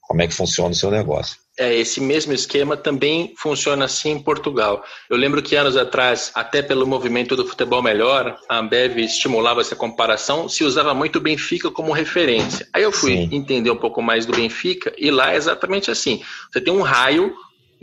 [0.00, 1.44] como é que funciona o seu negócio.
[1.56, 4.84] É, esse mesmo esquema também funciona assim em Portugal.
[5.08, 9.76] Eu lembro que anos atrás, até pelo movimento do futebol melhor, a Ambev estimulava essa
[9.76, 12.66] comparação, se usava muito o Benfica como referência.
[12.72, 13.28] Aí eu fui Sim.
[13.30, 16.20] entender um pouco mais do Benfica e lá é exatamente assim.
[16.52, 17.32] Você tem um raio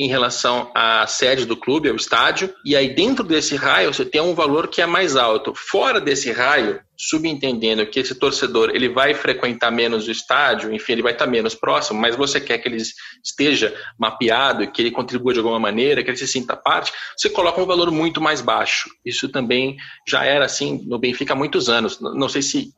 [0.02, 4.20] em relação à sede do clube, ao estádio, e aí dentro desse raio você tem
[4.20, 5.54] um valor que é mais alto.
[5.56, 11.04] Fora desse raio, subentendendo que esse torcedor ele vai frequentar menos o estádio, enfim, ele
[11.04, 12.82] vai estar menos próximo, mas você quer que ele
[13.24, 17.62] esteja mapeado que ele contribua de alguma maneira, que ele se sinta parte, você coloca
[17.62, 18.90] um valor muito mais baixo.
[19.06, 22.00] Isso também já era assim no Benfica há muitos anos.
[22.02, 22.74] Não sei se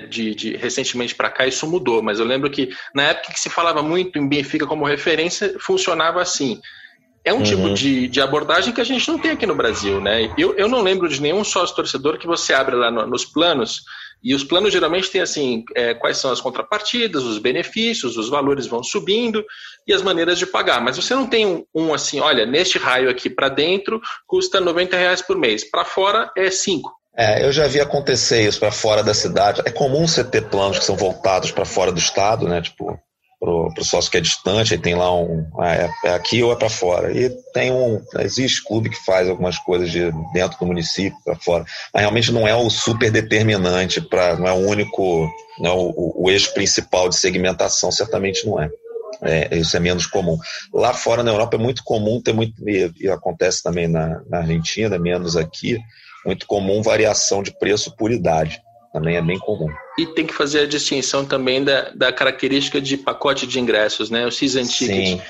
[0.00, 3.50] de, de, recentemente para cá isso mudou, mas eu lembro que na época que se
[3.50, 6.60] falava muito em Benfica como referência, funcionava assim.
[7.24, 7.42] É um uhum.
[7.44, 10.34] tipo de, de, abordagem que a gente não tem aqui no Brasil, né?
[10.36, 13.82] Eu, eu não lembro de nenhum sócio torcedor que você abre lá no, nos planos,
[14.22, 18.66] e os planos geralmente têm assim, é, quais são as contrapartidas, os benefícios, os valores
[18.66, 19.44] vão subindo
[19.86, 20.80] e as maneiras de pagar.
[20.80, 24.96] Mas você não tem um, um assim, olha, neste raio aqui para dentro custa 90
[24.96, 27.01] reais por mês, para fora é 5.
[27.16, 29.62] É, eu já vi acontecer isso para fora da cidade.
[29.64, 32.62] É comum você ter planos que são voltados para fora do estado, né?
[32.62, 32.98] Tipo,
[33.38, 35.44] para o sócio que é distante, aí tem lá um.
[35.60, 37.12] É, é aqui ou é para fora.
[37.12, 38.00] E tem um.
[38.20, 41.64] Existe clube que faz algumas coisas de dentro do município, para fora.
[41.92, 45.28] Mas realmente não é o super determinante, pra, não é o único.
[45.58, 48.70] Não é o, o eixo principal de segmentação, certamente não é.
[49.20, 50.38] É, isso é menos comum.
[50.72, 54.38] Lá fora na Europa é muito comum ter muito, e, e acontece também na, na
[54.38, 55.78] Argentina, menos aqui,
[56.24, 58.60] muito comum variação de preço por idade.
[58.92, 59.68] Também é bem comum.
[59.98, 64.26] E tem que fazer a distinção também da, da característica de pacote de ingressos, né?
[64.26, 65.06] O season ticket.
[65.06, 65.22] Sim.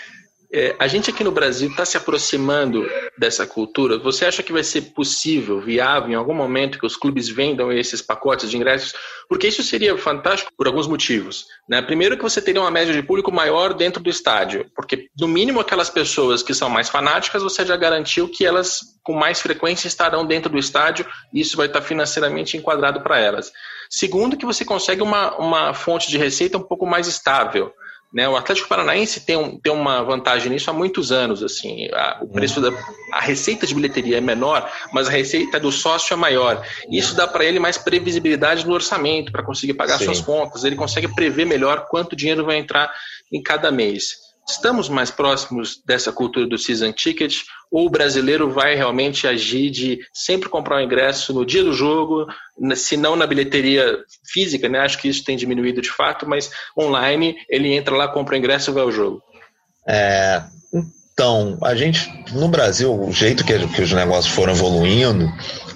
[0.55, 2.87] É, a gente aqui no Brasil está se aproximando
[3.17, 3.97] dessa cultura.
[3.99, 8.03] Você acha que vai ser possível, viável, em algum momento, que os clubes vendam esses
[8.03, 8.93] pacotes de ingressos?
[9.31, 11.47] Porque isso seria fantástico por alguns motivos.
[11.67, 11.81] Né?
[11.81, 15.59] Primeiro, que você teria uma média de público maior dentro do estádio, porque, no mínimo,
[15.59, 20.27] aquelas pessoas que são mais fanáticas, você já garantiu que elas, com mais frequência, estarão
[20.27, 23.51] dentro do estádio e isso vai estar financeiramente enquadrado para elas.
[23.89, 27.73] Segundo, que você consegue uma, uma fonte de receita um pouco mais estável
[28.13, 28.29] Né?
[28.29, 31.43] O Atlético Paranaense tem, um, tem uma vantagem nisso há muitos anos.
[31.43, 32.71] Assim, a, o preço da
[33.13, 36.67] a receita de bilheteria é menor, mas a receita do sócio é maior.
[36.91, 40.07] Isso dá para ele mais previsibilidade no orçamento para conseguir pagar Sim.
[40.07, 40.65] suas contas.
[40.65, 42.93] Ele consegue prever melhor quanto dinheiro vai entrar
[43.31, 44.32] em cada mês.
[44.49, 50.01] Estamos mais próximos dessa cultura do season ticket ou o brasileiro vai realmente agir de
[50.13, 52.27] sempre comprar o ingresso no dia do jogo,
[52.77, 53.99] se não na bilheteria
[54.31, 54.81] física, né?
[54.81, 58.71] Acho que isso tem diminuído de fato, mas online ele entra lá, compra o ingresso
[58.71, 59.23] e vai ao jogo.
[59.89, 60.43] É,
[61.13, 65.33] então, a gente, no Brasil, o jeito que, que os negócios foram evoluindo,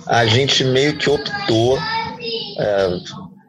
[0.07, 1.79] a gente meio que optou
[2.59, 2.89] é,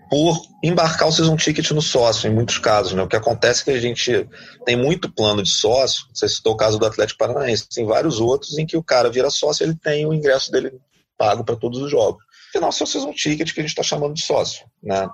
[0.10, 2.94] por embarcar o season ticket no sócio, em muitos casos.
[2.94, 3.02] Né?
[3.02, 4.28] O que acontece é que a gente
[4.66, 8.58] tem muito plano de sócio, você citou o caso do Atlético Paranaense, tem vários outros
[8.58, 10.72] em que o cara vira sócio ele tem o ingresso dele
[11.18, 13.84] pago para todos os jogos que não é o season ticket que a gente está
[13.84, 14.66] chamando de sócio.
[14.82, 15.08] Né?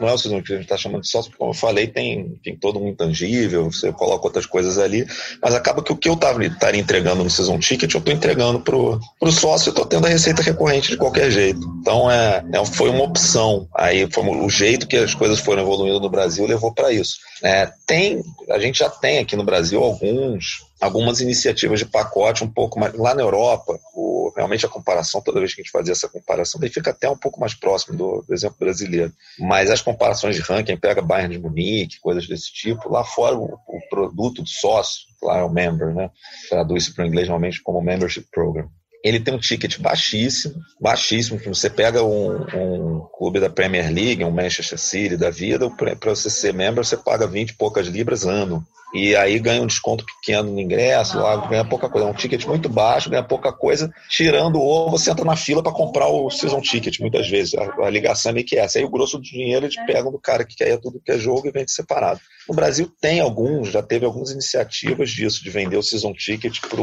[0.00, 1.54] Não é o season ticket que a gente está chamando de sócio, porque, como eu
[1.54, 5.06] falei, tem, tem todo um intangível, você coloca outras coisas ali,
[5.42, 8.76] mas acaba que o que eu estaria entregando no season ticket, eu estou entregando para
[8.76, 11.60] o sócio e estou tendo a receita recorrente de qualquer jeito.
[11.80, 13.68] Então, é, é, foi uma opção.
[13.76, 17.18] Aí, foi o jeito que as coisas foram evoluindo no Brasil levou para isso.
[17.42, 22.50] É, tem, a gente já tem aqui no Brasil alguns algumas iniciativas de pacote um
[22.50, 22.94] pouco mais.
[22.94, 26.60] Lá na Europa, o, realmente a comparação, toda vez que a gente fazia essa comparação,
[26.60, 29.12] daí fica até um pouco mais próximo do, do exemplo brasileiro.
[29.38, 33.44] Mas as comparações de ranking, pega Bayern de Munique, coisas desse tipo, lá fora o,
[33.44, 36.10] o produto do sócio, lá é o member, né?
[36.48, 38.68] Traduz para o inglês normalmente como membership program
[39.02, 44.30] ele tem um ticket baixíssimo, baixíssimo, você pega um, um, clube da Premier League, um
[44.30, 48.64] Manchester City da vida, para você ser membro, você paga 20 e poucas libras ano.
[48.92, 52.06] E aí ganha um desconto pequeno no ingresso, lá ganha pouca coisa.
[52.06, 55.72] É um ticket muito baixo, ganha pouca coisa, tirando ou você entra na fila para
[55.72, 57.54] comprar o season ticket, muitas vezes.
[57.54, 58.78] A, a, ligação é meio que essa.
[58.78, 61.46] Aí o grosso do dinheiro eles pegam do cara que quer tudo que é jogo
[61.46, 62.20] e vende separado.
[62.50, 66.82] No Brasil tem alguns, já teve algumas iniciativas disso, de vender o season ticket para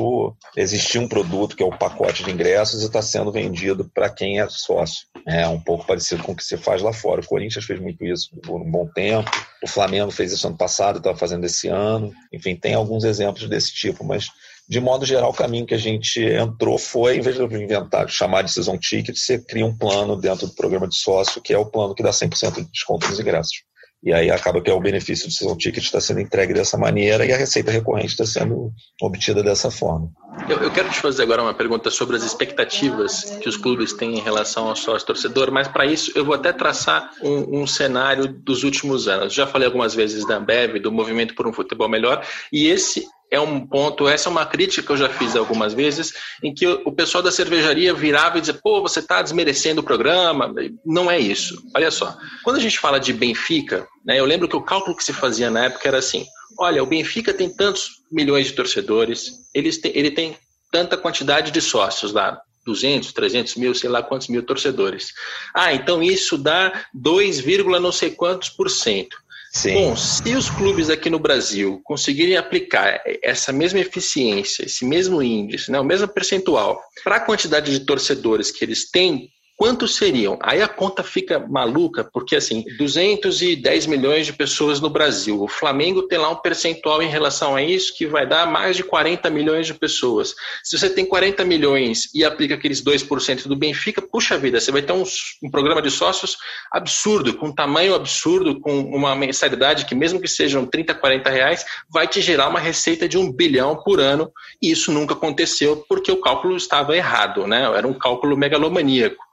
[0.56, 4.40] existir um produto que é o pacote de ingressos e está sendo vendido para quem
[4.40, 5.06] é sócio.
[5.28, 7.20] É um pouco parecido com o que se faz lá fora.
[7.20, 9.30] O Corinthians fez muito isso por um bom tempo,
[9.62, 12.14] o Flamengo fez isso ano passado, estava fazendo esse ano.
[12.32, 14.30] Enfim, tem alguns exemplos desse tipo, mas
[14.70, 18.44] de modo geral, o caminho que a gente entrou foi, em vez de inventar, chamar
[18.44, 21.66] de season ticket, você cria um plano dentro do programa de sócio, que é o
[21.66, 23.67] plano que dá 100% de desconto nos ingressos.
[24.04, 27.26] E aí acaba que é o benefício do season ticket está sendo entregue dessa maneira
[27.26, 30.12] e a receita recorrente está sendo obtida dessa forma.
[30.50, 34.18] Eu, eu, quero te fazer agora uma pergunta sobre as expectativas que os clubes têm
[34.18, 38.64] em relação ao sócio-torcedor, mas para isso eu vou até traçar um, um, cenário dos
[38.64, 39.34] últimos anos.
[39.34, 43.38] Já falei algumas vezes da Ambev, do Movimento por um Futebol Melhor, e esse é
[43.38, 46.94] um ponto, essa é uma crítica que eu já fiz algumas vezes, em que o
[46.94, 50.54] pessoal da cervejaria virava e dizia, pô, você está desmerecendo o programa.
[50.86, 51.62] Não é isso.
[51.76, 55.04] Olha só, quando a gente fala de Benfica, né, eu lembro que o cálculo que
[55.04, 56.26] se fazia na época era assim,
[56.58, 60.38] olha, o Benfica tem tantos milhões de torcedores, eles ele tem
[60.72, 65.14] tanta quantidade de sócios lá, 200, 300 mil, sei lá quantos mil torcedores.
[65.54, 67.44] Ah, então isso dá 2,
[67.82, 69.18] não sei quantos por cento.
[69.54, 69.74] Sim.
[69.74, 75.72] Bom, se os clubes aqui no Brasil conseguirem aplicar essa mesma eficiência, esse mesmo índice,
[75.72, 80.38] né, o mesmo percentual, para a quantidade de torcedores que eles têm Quantos seriam?
[80.44, 85.42] Aí a conta fica maluca, porque assim, 210 milhões de pessoas no Brasil.
[85.42, 88.84] O Flamengo tem lá um percentual em relação a isso que vai dar mais de
[88.84, 90.36] 40 milhões de pessoas.
[90.64, 94.84] Se você tem 40 milhões e aplica aqueles 2% do Benfica, puxa vida, você vai
[94.84, 95.04] ter um,
[95.42, 96.38] um programa de sócios
[96.72, 101.66] absurdo, com um tamanho absurdo, com uma mensalidade que, mesmo que sejam 30, 40 reais,
[101.90, 104.32] vai te gerar uma receita de um bilhão por ano.
[104.62, 107.64] E isso nunca aconteceu porque o cálculo estava errado, né?
[107.76, 109.27] Era um cálculo megalomaníaco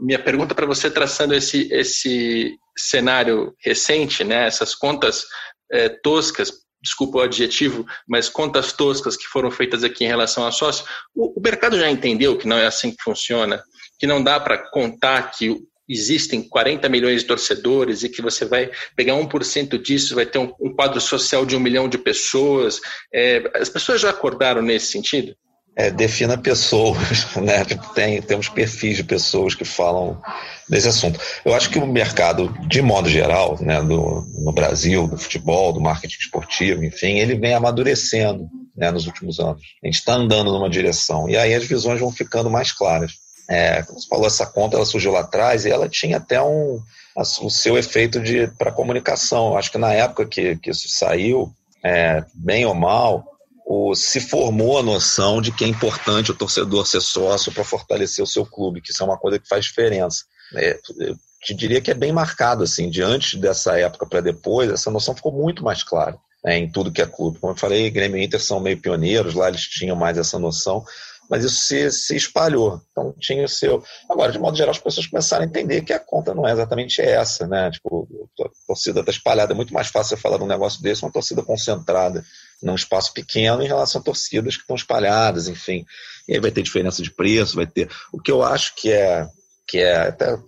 [0.00, 5.24] minha pergunta para você, traçando esse, esse cenário recente, né, essas contas
[5.70, 10.52] é, toscas, desculpa o adjetivo, mas contas toscas que foram feitas aqui em relação a
[10.52, 10.84] sócio,
[11.14, 13.62] o, o mercado já entendeu que não é assim que funciona,
[13.98, 15.56] que não dá para contar que
[15.88, 20.52] existem 40 milhões de torcedores e que você vai pegar 1% disso, vai ter um,
[20.60, 22.80] um quadro social de um milhão de pessoas.
[23.12, 25.34] É, as pessoas já acordaram nesse sentido?
[25.78, 27.64] É, defina pessoas, né?
[27.64, 30.20] Tipo, tem, temos perfis de pessoas que falam
[30.68, 31.20] desse assunto.
[31.44, 35.80] Eu acho que o mercado, de modo geral, né, do, no Brasil, do futebol, do
[35.80, 39.62] marketing esportivo, enfim, ele vem amadurecendo né, nos últimos anos.
[39.80, 41.28] A gente está andando numa direção.
[41.28, 43.12] E aí as visões vão ficando mais claras.
[43.48, 46.80] É, como você falou, essa conta ela surgiu lá atrás e ela tinha até um,
[47.16, 48.20] o seu efeito
[48.58, 49.50] para comunicação.
[49.50, 51.52] Eu acho que na época que, que isso saiu,
[51.84, 53.37] é, bem ou mal,
[53.70, 58.24] o, se formou a noção de que é importante o torcedor ser sócio para fortalecer
[58.24, 60.24] o seu clube, que isso é uma coisa que faz diferença.
[60.54, 64.70] É, eu te diria que é bem marcado, assim, de antes dessa época para depois,
[64.70, 66.18] essa noção ficou muito mais clara.
[66.44, 67.38] é, em tudo que é clube.
[67.38, 70.84] Como eu falei, Grêmio e Inter são meio pioneiros, lá eles tinham mais essa noção,
[71.28, 72.80] mas isso se, se espalhou.
[72.90, 73.82] Então tinha o seu.
[74.08, 77.02] Agora, de modo geral, as pessoas começaram a entender que a conta não é exatamente
[77.02, 77.70] essa, né?
[77.70, 78.08] Tipo,
[78.40, 79.52] a torcida está espalhada.
[79.52, 82.24] É muito mais fácil falar de um negócio desse, uma torcida concentrada
[82.62, 85.84] num espaço pequeno em relação a torcidas que estão espalhadas, enfim.
[86.28, 87.88] E aí vai ter diferença de preço, vai ter.
[88.12, 89.26] O que eu acho que é,
[89.66, 90.38] que é até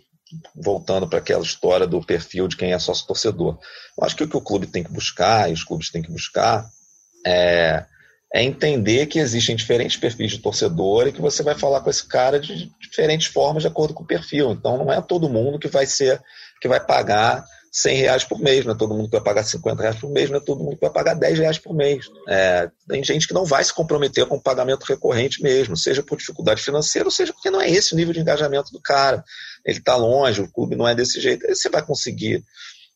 [0.55, 3.59] voltando para aquela história do perfil de quem é sócio torcedor.
[3.99, 6.11] Eu acho que o que o clube tem que buscar, e os clubes têm que
[6.11, 6.69] buscar,
[7.27, 7.85] é,
[8.33, 12.07] é entender que existem diferentes perfis de torcedor e que você vai falar com esse
[12.07, 14.53] cara de diferentes formas de acordo com o perfil.
[14.53, 16.21] Então não é todo mundo que vai ser,
[16.61, 19.81] que vai pagar 100 reais por mês, não é todo mundo que vai pagar 50
[19.81, 22.07] reais por mês, não é todo mundo que vai pagar 10 reais por mês.
[22.29, 26.18] É, tem gente que não vai se comprometer com o pagamento recorrente mesmo, seja por
[26.18, 29.25] dificuldade financeira, ou seja porque não é esse o nível de engajamento do cara.
[29.64, 31.47] Ele está longe, o clube não é desse jeito.
[31.47, 32.43] Aí você vai conseguir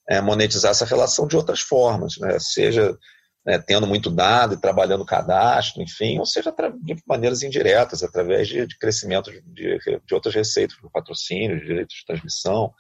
[0.09, 2.37] é, monetizar essa relação de outras formas, né?
[2.41, 2.99] seja
[3.47, 6.53] né, tendo muito dado e trabalhando cadastro, enfim, ou seja,
[6.83, 12.72] de maneiras indiretas, através de, de crescimento de, de, outras receitas, patrocínio, direitos de transmissão,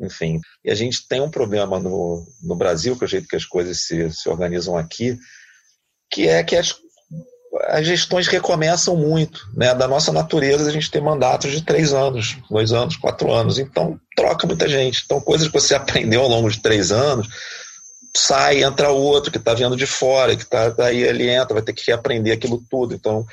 [0.00, 0.40] enfim.
[0.64, 3.44] E a gente tem um problema no, no Brasil, que é o jeito que as
[3.44, 5.18] coisas se, se organizam aqui,
[6.10, 6.74] que é que as,
[7.68, 9.46] as gestões recomeçam muito.
[9.54, 9.74] Né?
[9.74, 13.58] Da nossa natureza, a gente tem mandatos de três anos, dois anos, quatro anos.
[13.58, 15.02] Então, troca muita gente.
[15.04, 17.28] Então, coisas que você aprendeu ao longo de três anos,
[18.16, 21.72] sai, entra outro que está vindo de fora, que está daí ele entra, vai ter
[21.72, 22.94] que reaprender aquilo tudo.
[22.94, 23.26] Então,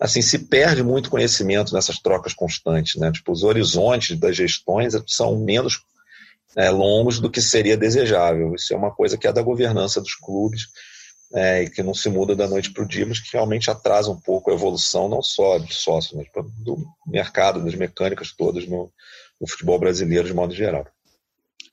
[0.00, 2.96] assim, se perde muito conhecimento nessas trocas constantes.
[2.96, 3.12] Né?
[3.12, 5.80] Tipo, os horizontes das gestões são menos
[6.56, 8.54] é, longos do que seria desejável.
[8.54, 10.68] Isso é uma coisa que é da governança dos clubes
[11.34, 14.10] é, e que não se muda da noite para o dia, mas que realmente atrasa
[14.10, 16.28] um pouco a evolução, não só de sócios, mas
[16.62, 16.76] do
[17.06, 18.92] mercado, das mecânicas todas no,
[19.40, 20.86] no futebol brasileiro de modo geral.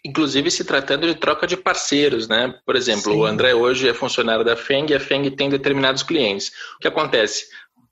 [0.04, 2.56] Inclusive se tratando de troca de parceiros, né?
[2.66, 3.20] Por exemplo, Sim.
[3.20, 6.52] o André hoje é funcionário da FENG e a FENG tem determinados clientes.
[6.76, 7.46] O que acontece?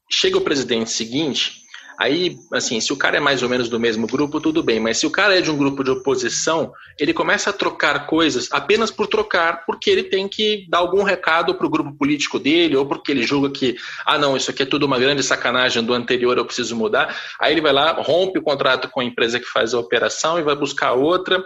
[0.10, 1.62] Chega o presidente seguinte,
[2.00, 4.98] Aí, assim, se o cara é mais ou menos do mesmo grupo, tudo bem, mas
[5.00, 8.90] se o cara é de um grupo de oposição, ele começa a trocar coisas apenas
[8.90, 12.86] por trocar, porque ele tem que dar algum recado para o grupo político dele, ou
[12.86, 13.76] porque ele julga que,
[14.06, 17.14] ah, não, isso aqui é tudo uma grande sacanagem do anterior, eu preciso mudar.
[17.38, 20.44] Aí ele vai lá, rompe o contrato com a empresa que faz a operação e
[20.44, 21.44] vai buscar outra.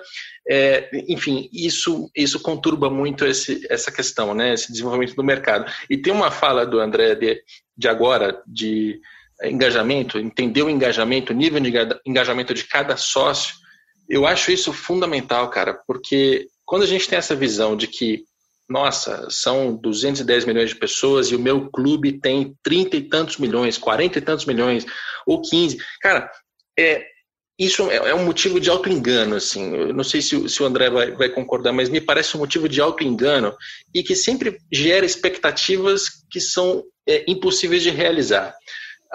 [0.47, 5.65] É, enfim, isso, isso conturba muito esse, essa questão, né, esse desenvolvimento do mercado.
[5.89, 7.41] E tem uma fala do André de,
[7.75, 8.99] de agora, de
[9.43, 11.71] engajamento, entender o engajamento, o nível de
[12.05, 13.55] engajamento de cada sócio,
[14.09, 18.23] eu acho isso fundamental, cara, porque quando a gente tem essa visão de que,
[18.69, 23.77] nossa, são 210 milhões de pessoas e o meu clube tem 30 e tantos milhões,
[23.77, 24.85] 40 e tantos milhões,
[25.25, 26.29] ou 15, cara,
[26.77, 27.05] é,
[27.57, 29.75] isso é, é um motivo de auto-engano, assim.
[29.75, 32.67] Eu não sei se, se o André vai, vai, concordar, mas me parece um motivo
[32.67, 33.55] de auto-engano
[33.93, 38.55] e que sempre gera expectativas que são é, impossíveis de realizar.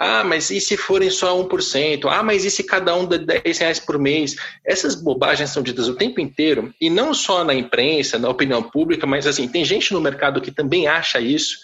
[0.01, 2.05] Ah, mas e se forem só 1%?
[2.09, 4.33] Ah, mas e se cada um dá 10 reais por mês?
[4.65, 9.05] Essas bobagens são ditas o tempo inteiro, e não só na imprensa, na opinião pública,
[9.05, 11.57] mas assim, tem gente no mercado que também acha isso,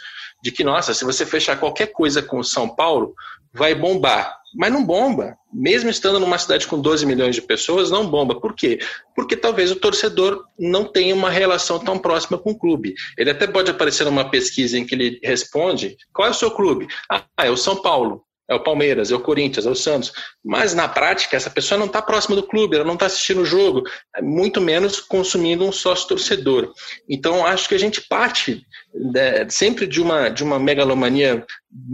[0.43, 3.15] de que, nossa, se você fechar qualquer coisa com São Paulo,
[3.53, 4.37] vai bombar.
[4.55, 5.37] Mas não bomba.
[5.53, 8.39] Mesmo estando numa cidade com 12 milhões de pessoas, não bomba.
[8.39, 8.79] Por quê?
[9.15, 12.93] Porque talvez o torcedor não tenha uma relação tão próxima com o clube.
[13.17, 16.87] Ele até pode aparecer numa pesquisa em que ele responde: qual é o seu clube?
[17.09, 20.11] Ah, é o São Paulo é o Palmeiras, é o Corinthians, é o Santos.
[20.43, 23.45] Mas na prática, essa pessoa não está próxima do clube, ela não está assistindo o
[23.45, 23.83] jogo,
[24.21, 26.71] muito menos consumindo um sócio torcedor.
[27.09, 31.45] Então, acho que a gente parte né, sempre de uma, de uma megalomania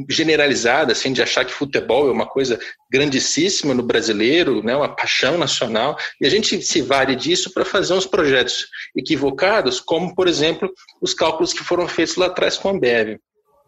[0.09, 2.59] generalizada, assim, de achar que futebol é uma coisa
[2.91, 7.93] grandíssima no brasileiro, né, uma paixão nacional, e a gente se vale disso para fazer
[7.93, 10.69] uns projetos equivocados, como, por exemplo,
[11.01, 13.17] os cálculos que foram feitos lá atrás com a Ambev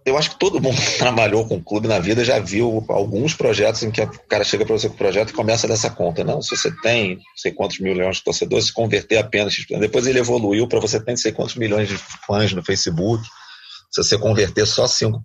[0.06, 3.34] eu acho que todo mundo que trabalhou com o clube na vida já viu alguns
[3.34, 6.24] projetos em que o cara chega para você com o projeto e começa dessa conta.
[6.24, 9.56] Não, se você tem sei quantos milhões de torcedores, se converter apenas.
[9.80, 13.24] Depois ele evoluiu para você ter sei quantos milhões de fãs no Facebook.
[13.92, 15.22] Se você converter só 5%,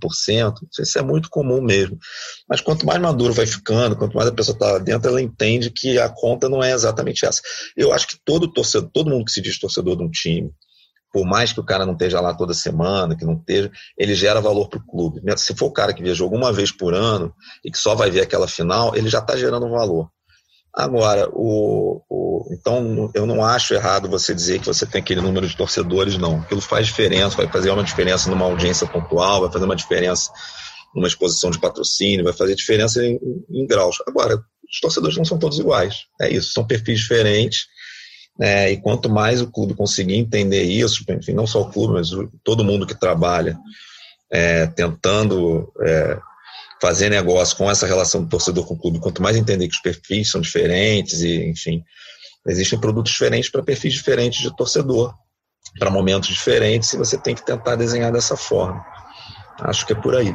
[0.79, 1.99] isso é muito comum mesmo.
[2.47, 5.99] Mas quanto mais maduro vai ficando, quanto mais a pessoa está dentro, ela entende que
[5.99, 7.41] a conta não é exatamente essa.
[7.75, 10.51] Eu acho que todo torcedor, todo mundo que se diz torcedor de um time,
[11.13, 14.41] por mais que o cara não esteja lá toda semana, que não esteja, ele gera
[14.41, 15.21] valor para o clube.
[15.37, 17.33] Se for o cara que viajou alguma vez por ano
[17.65, 20.11] e que só vai ver aquela final, ele já está gerando valor.
[20.75, 25.49] Agora, o, o, então eu não acho errado você dizer que você tem aquele número
[25.49, 26.41] de torcedores, não.
[26.41, 30.31] Aquilo faz diferença, vai fazer uma diferença numa audiência pontual, vai fazer uma diferença
[30.95, 33.19] numa exposição de patrocínio, vai fazer diferença em,
[33.51, 33.97] em graus.
[34.07, 36.05] Agora, os torcedores não são todos iguais.
[36.21, 37.67] É isso, são perfis diferentes
[38.41, 42.11] É, e quanto mais o clube conseguir entender isso, enfim, não só o clube, mas
[42.45, 43.59] todo mundo que trabalha
[44.31, 46.19] é, tentando é,
[46.81, 49.83] fazer negócio com essa relação do torcedor com o clube, quanto mais entender que os
[49.83, 51.83] perfis são diferentes e, enfim,
[52.47, 55.15] existem produtos diferentes para perfis diferentes de torcedor,
[55.79, 58.85] para momentos diferentes, e você tem que tentar desenhar dessa forma.
[59.61, 60.35] Acho que é por aí.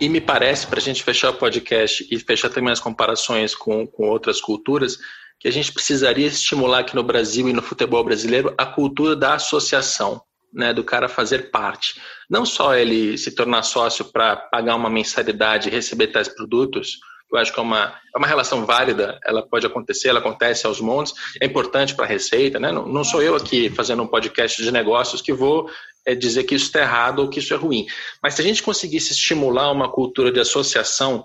[0.00, 3.86] E me parece, para a gente fechar o podcast e fechar também as comparações com,
[3.86, 4.98] com outras culturas,
[5.40, 9.34] que a gente precisaria estimular aqui no Brasil e no futebol brasileiro a cultura da
[9.34, 10.20] associação,
[10.52, 11.98] né, do cara fazer parte.
[12.28, 16.98] Não só ele se tornar sócio para pagar uma mensalidade e receber tais produtos,
[17.32, 20.80] eu acho que é uma, é uma relação válida, ela pode acontecer, ela acontece aos
[20.80, 22.72] montes, é importante para a receita, né?
[22.72, 25.70] Não, não, sou eu aqui fazendo um podcast de negócios que vou
[26.04, 27.86] é, dizer que isso está errado ou que isso é ruim.
[28.20, 31.24] Mas se a gente conseguisse estimular uma cultura de associação,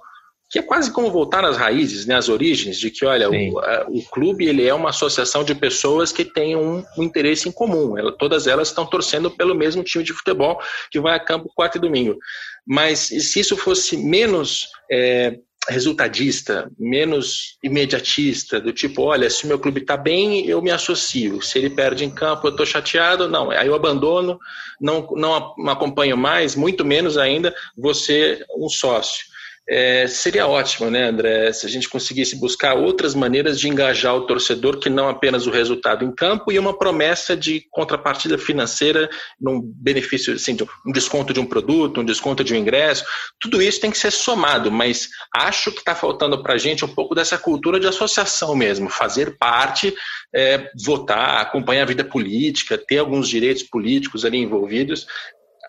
[0.50, 3.86] que é quase como voltar às raízes, né, às origens, de que, olha, o, a,
[3.90, 7.98] o, clube ele é uma associação de pessoas que têm um, um interesse em comum.
[7.98, 10.60] Ela, todas elas estão torcendo pelo mesmo time de futebol
[10.92, 12.18] que vai a campo quarto e domingo.
[12.66, 19.58] Mas se isso fosse menos é, resultadista, menos imediatista, do tipo, olha, se o meu
[19.58, 21.42] clube está bem, eu me associo.
[21.42, 24.40] Se ele perde em campo, eu estou chateado, não, aí eu abandono,
[24.80, 29.26] não, não acompanho mais, muito menos ainda você um sócio.
[29.68, 34.28] É, seria ótimo, né, André, se a gente conseguisse buscar outras maneiras de engajar o
[34.28, 39.10] torcedor que não apenas o resultado em campo e uma promessa de contrapartida financeira,
[39.42, 43.04] num benefício, assim, de um desconto de um produto, um desconto de um ingresso.
[43.40, 46.94] Tudo isso tem que ser somado, mas acho que está faltando para a gente um
[46.94, 49.96] pouco dessa cultura de associação mesmo, fazer parte,
[50.34, 55.08] é, votar, acompanhar a vida política, ter alguns direitos políticos ali envolvidos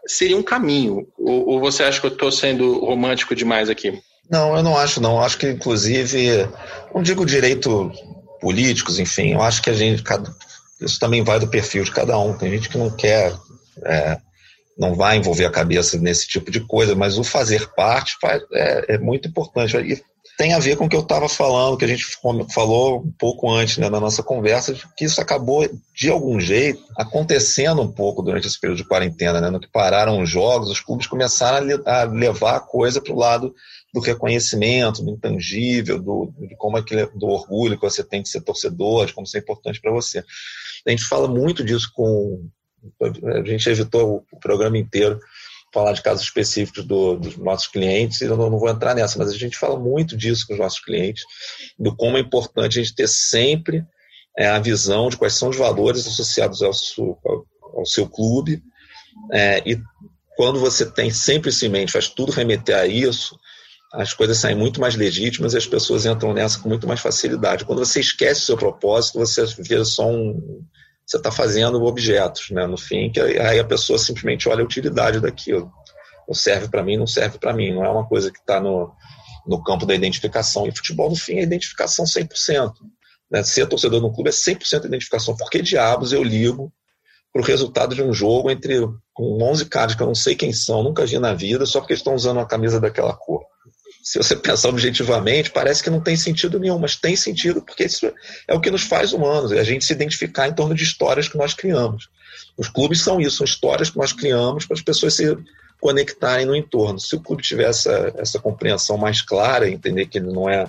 [0.07, 1.07] seria um caminho.
[1.19, 4.01] Ou, ou você acha que eu estou sendo romântico demais aqui?
[4.31, 5.21] Não, eu não acho, não.
[5.21, 6.49] Acho que, inclusive,
[6.95, 7.91] não digo direito
[8.41, 10.35] políticos, enfim, eu acho que a gente, cada,
[10.81, 12.37] isso também vai do perfil de cada um.
[12.37, 13.33] Tem gente que não quer,
[13.85, 14.19] é,
[14.77, 18.95] não vai envolver a cabeça nesse tipo de coisa, mas o fazer parte faz, é,
[18.95, 19.77] é muito importante.
[19.77, 20.03] E
[20.37, 22.05] tem a ver com o que eu estava falando, que a gente
[22.53, 27.81] falou um pouco antes né, na nossa conversa, que isso acabou, de algum jeito, acontecendo
[27.81, 29.41] um pouco durante esse período de quarentena.
[29.41, 33.19] Né, no que pararam os jogos, os clubes começaram a levar a coisa para o
[33.19, 33.55] lado
[33.95, 38.29] do reconhecimento, do intangível, do, de como é que, do orgulho que você tem de
[38.29, 40.23] ser torcedor, de como isso é importante para você.
[40.87, 42.47] A gente fala muito disso com.
[43.03, 45.19] A gente evitou o programa inteiro
[45.77, 49.19] falar de casos específicos do, dos nossos clientes, e eu não, não, vou entrar nessa,
[49.19, 51.23] mas a gente fala muito disso com os nossos clientes,
[51.79, 53.85] do como é importante a gente ter sempre
[54.39, 57.47] é, a visão de quais são os valores associados ao, seu, ao,
[57.81, 58.63] ao seu clube,
[59.31, 59.79] é, e
[60.35, 63.39] quando você tem sempre isso em mente, faz tudo remeter a isso,
[63.93, 67.65] as coisas saem muito mais legítimas e as pessoas entram nessa com muito mais facilidade.
[67.67, 70.65] Quando você esquece o seu propósito, você vira só um,
[71.07, 72.67] você está fazendo objetos, né?
[72.67, 75.71] No fim, que aí a pessoa simplesmente olha a utilidade daquilo.
[76.27, 77.73] Não serve para mim, não serve para mim.
[77.73, 78.93] Não é uma coisa que está no,
[79.47, 80.67] no campo da identificação.
[80.67, 82.73] E futebol, no fim, é identificação 100%.
[83.31, 83.43] Né?
[83.45, 85.37] Ser torcedor um clube é 100% identificação.
[85.37, 86.73] Por que diabos eu ligo
[87.33, 88.81] para o resultado de um jogo entre
[89.15, 91.95] com 11 caras que eu não sei quem são, nunca vi na vida, só porque
[91.95, 93.45] estão usando uma camisa daquela cor?
[94.07, 98.07] Se você pensar objetivamente, parece que não tem sentido nenhum, mas tem sentido porque isso
[98.47, 101.27] é o que nos faz humanos, é a gente se identificar em torno de histórias
[101.27, 102.09] que nós criamos.
[102.57, 105.37] Os clubes são isso, são histórias que nós criamos para as pessoas se
[105.81, 107.01] conectarem no entorno.
[107.01, 110.69] Se o clube tiver essa, essa compreensão mais clara, entender que ele não é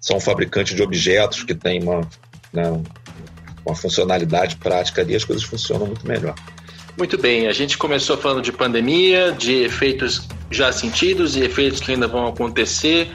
[0.00, 2.00] só um fabricante de objetos que tem uma,
[2.52, 2.82] né,
[3.64, 6.34] uma funcionalidade prática ali, as coisas funcionam muito melhor.
[6.98, 11.92] Muito bem, a gente começou falando de pandemia, de efeitos já sentidos e efeitos que
[11.92, 13.10] ainda vão acontecer,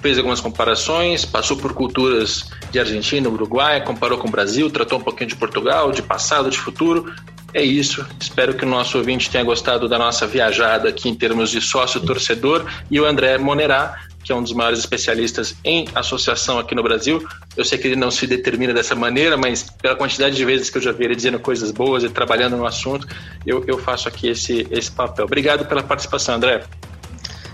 [0.00, 5.02] fez algumas comparações, passou por culturas de Argentina, Uruguai, comparou com o Brasil, tratou um
[5.02, 7.12] pouquinho de Portugal, de passado, de futuro.
[7.52, 8.06] É isso.
[8.20, 12.66] Espero que o nosso ouvinte tenha gostado da nossa viajada aqui em termos de sócio-torcedor
[12.90, 17.24] e o André Monerá que é um dos maiores especialistas em associação aqui no Brasil.
[17.56, 20.78] Eu sei que ele não se determina dessa maneira, mas pela quantidade de vezes que
[20.78, 23.06] eu já vi ele dizendo coisas boas e trabalhando no assunto,
[23.46, 25.26] eu, eu faço aqui esse, esse papel.
[25.26, 26.64] Obrigado pela participação, André.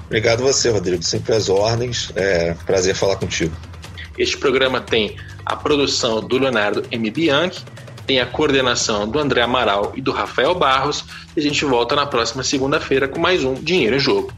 [0.06, 1.02] Obrigado você, Rodrigo.
[1.02, 2.10] Sempre às ordens.
[2.16, 3.54] É prazer falar contigo.
[4.16, 7.10] Este programa tem a produção do Leonardo M.
[7.10, 7.62] Bianchi,
[8.06, 11.04] tem a coordenação do André Amaral e do Rafael Barros,
[11.36, 14.32] e a gente volta na próxima segunda-feira com mais um Dinheiro em Jogo.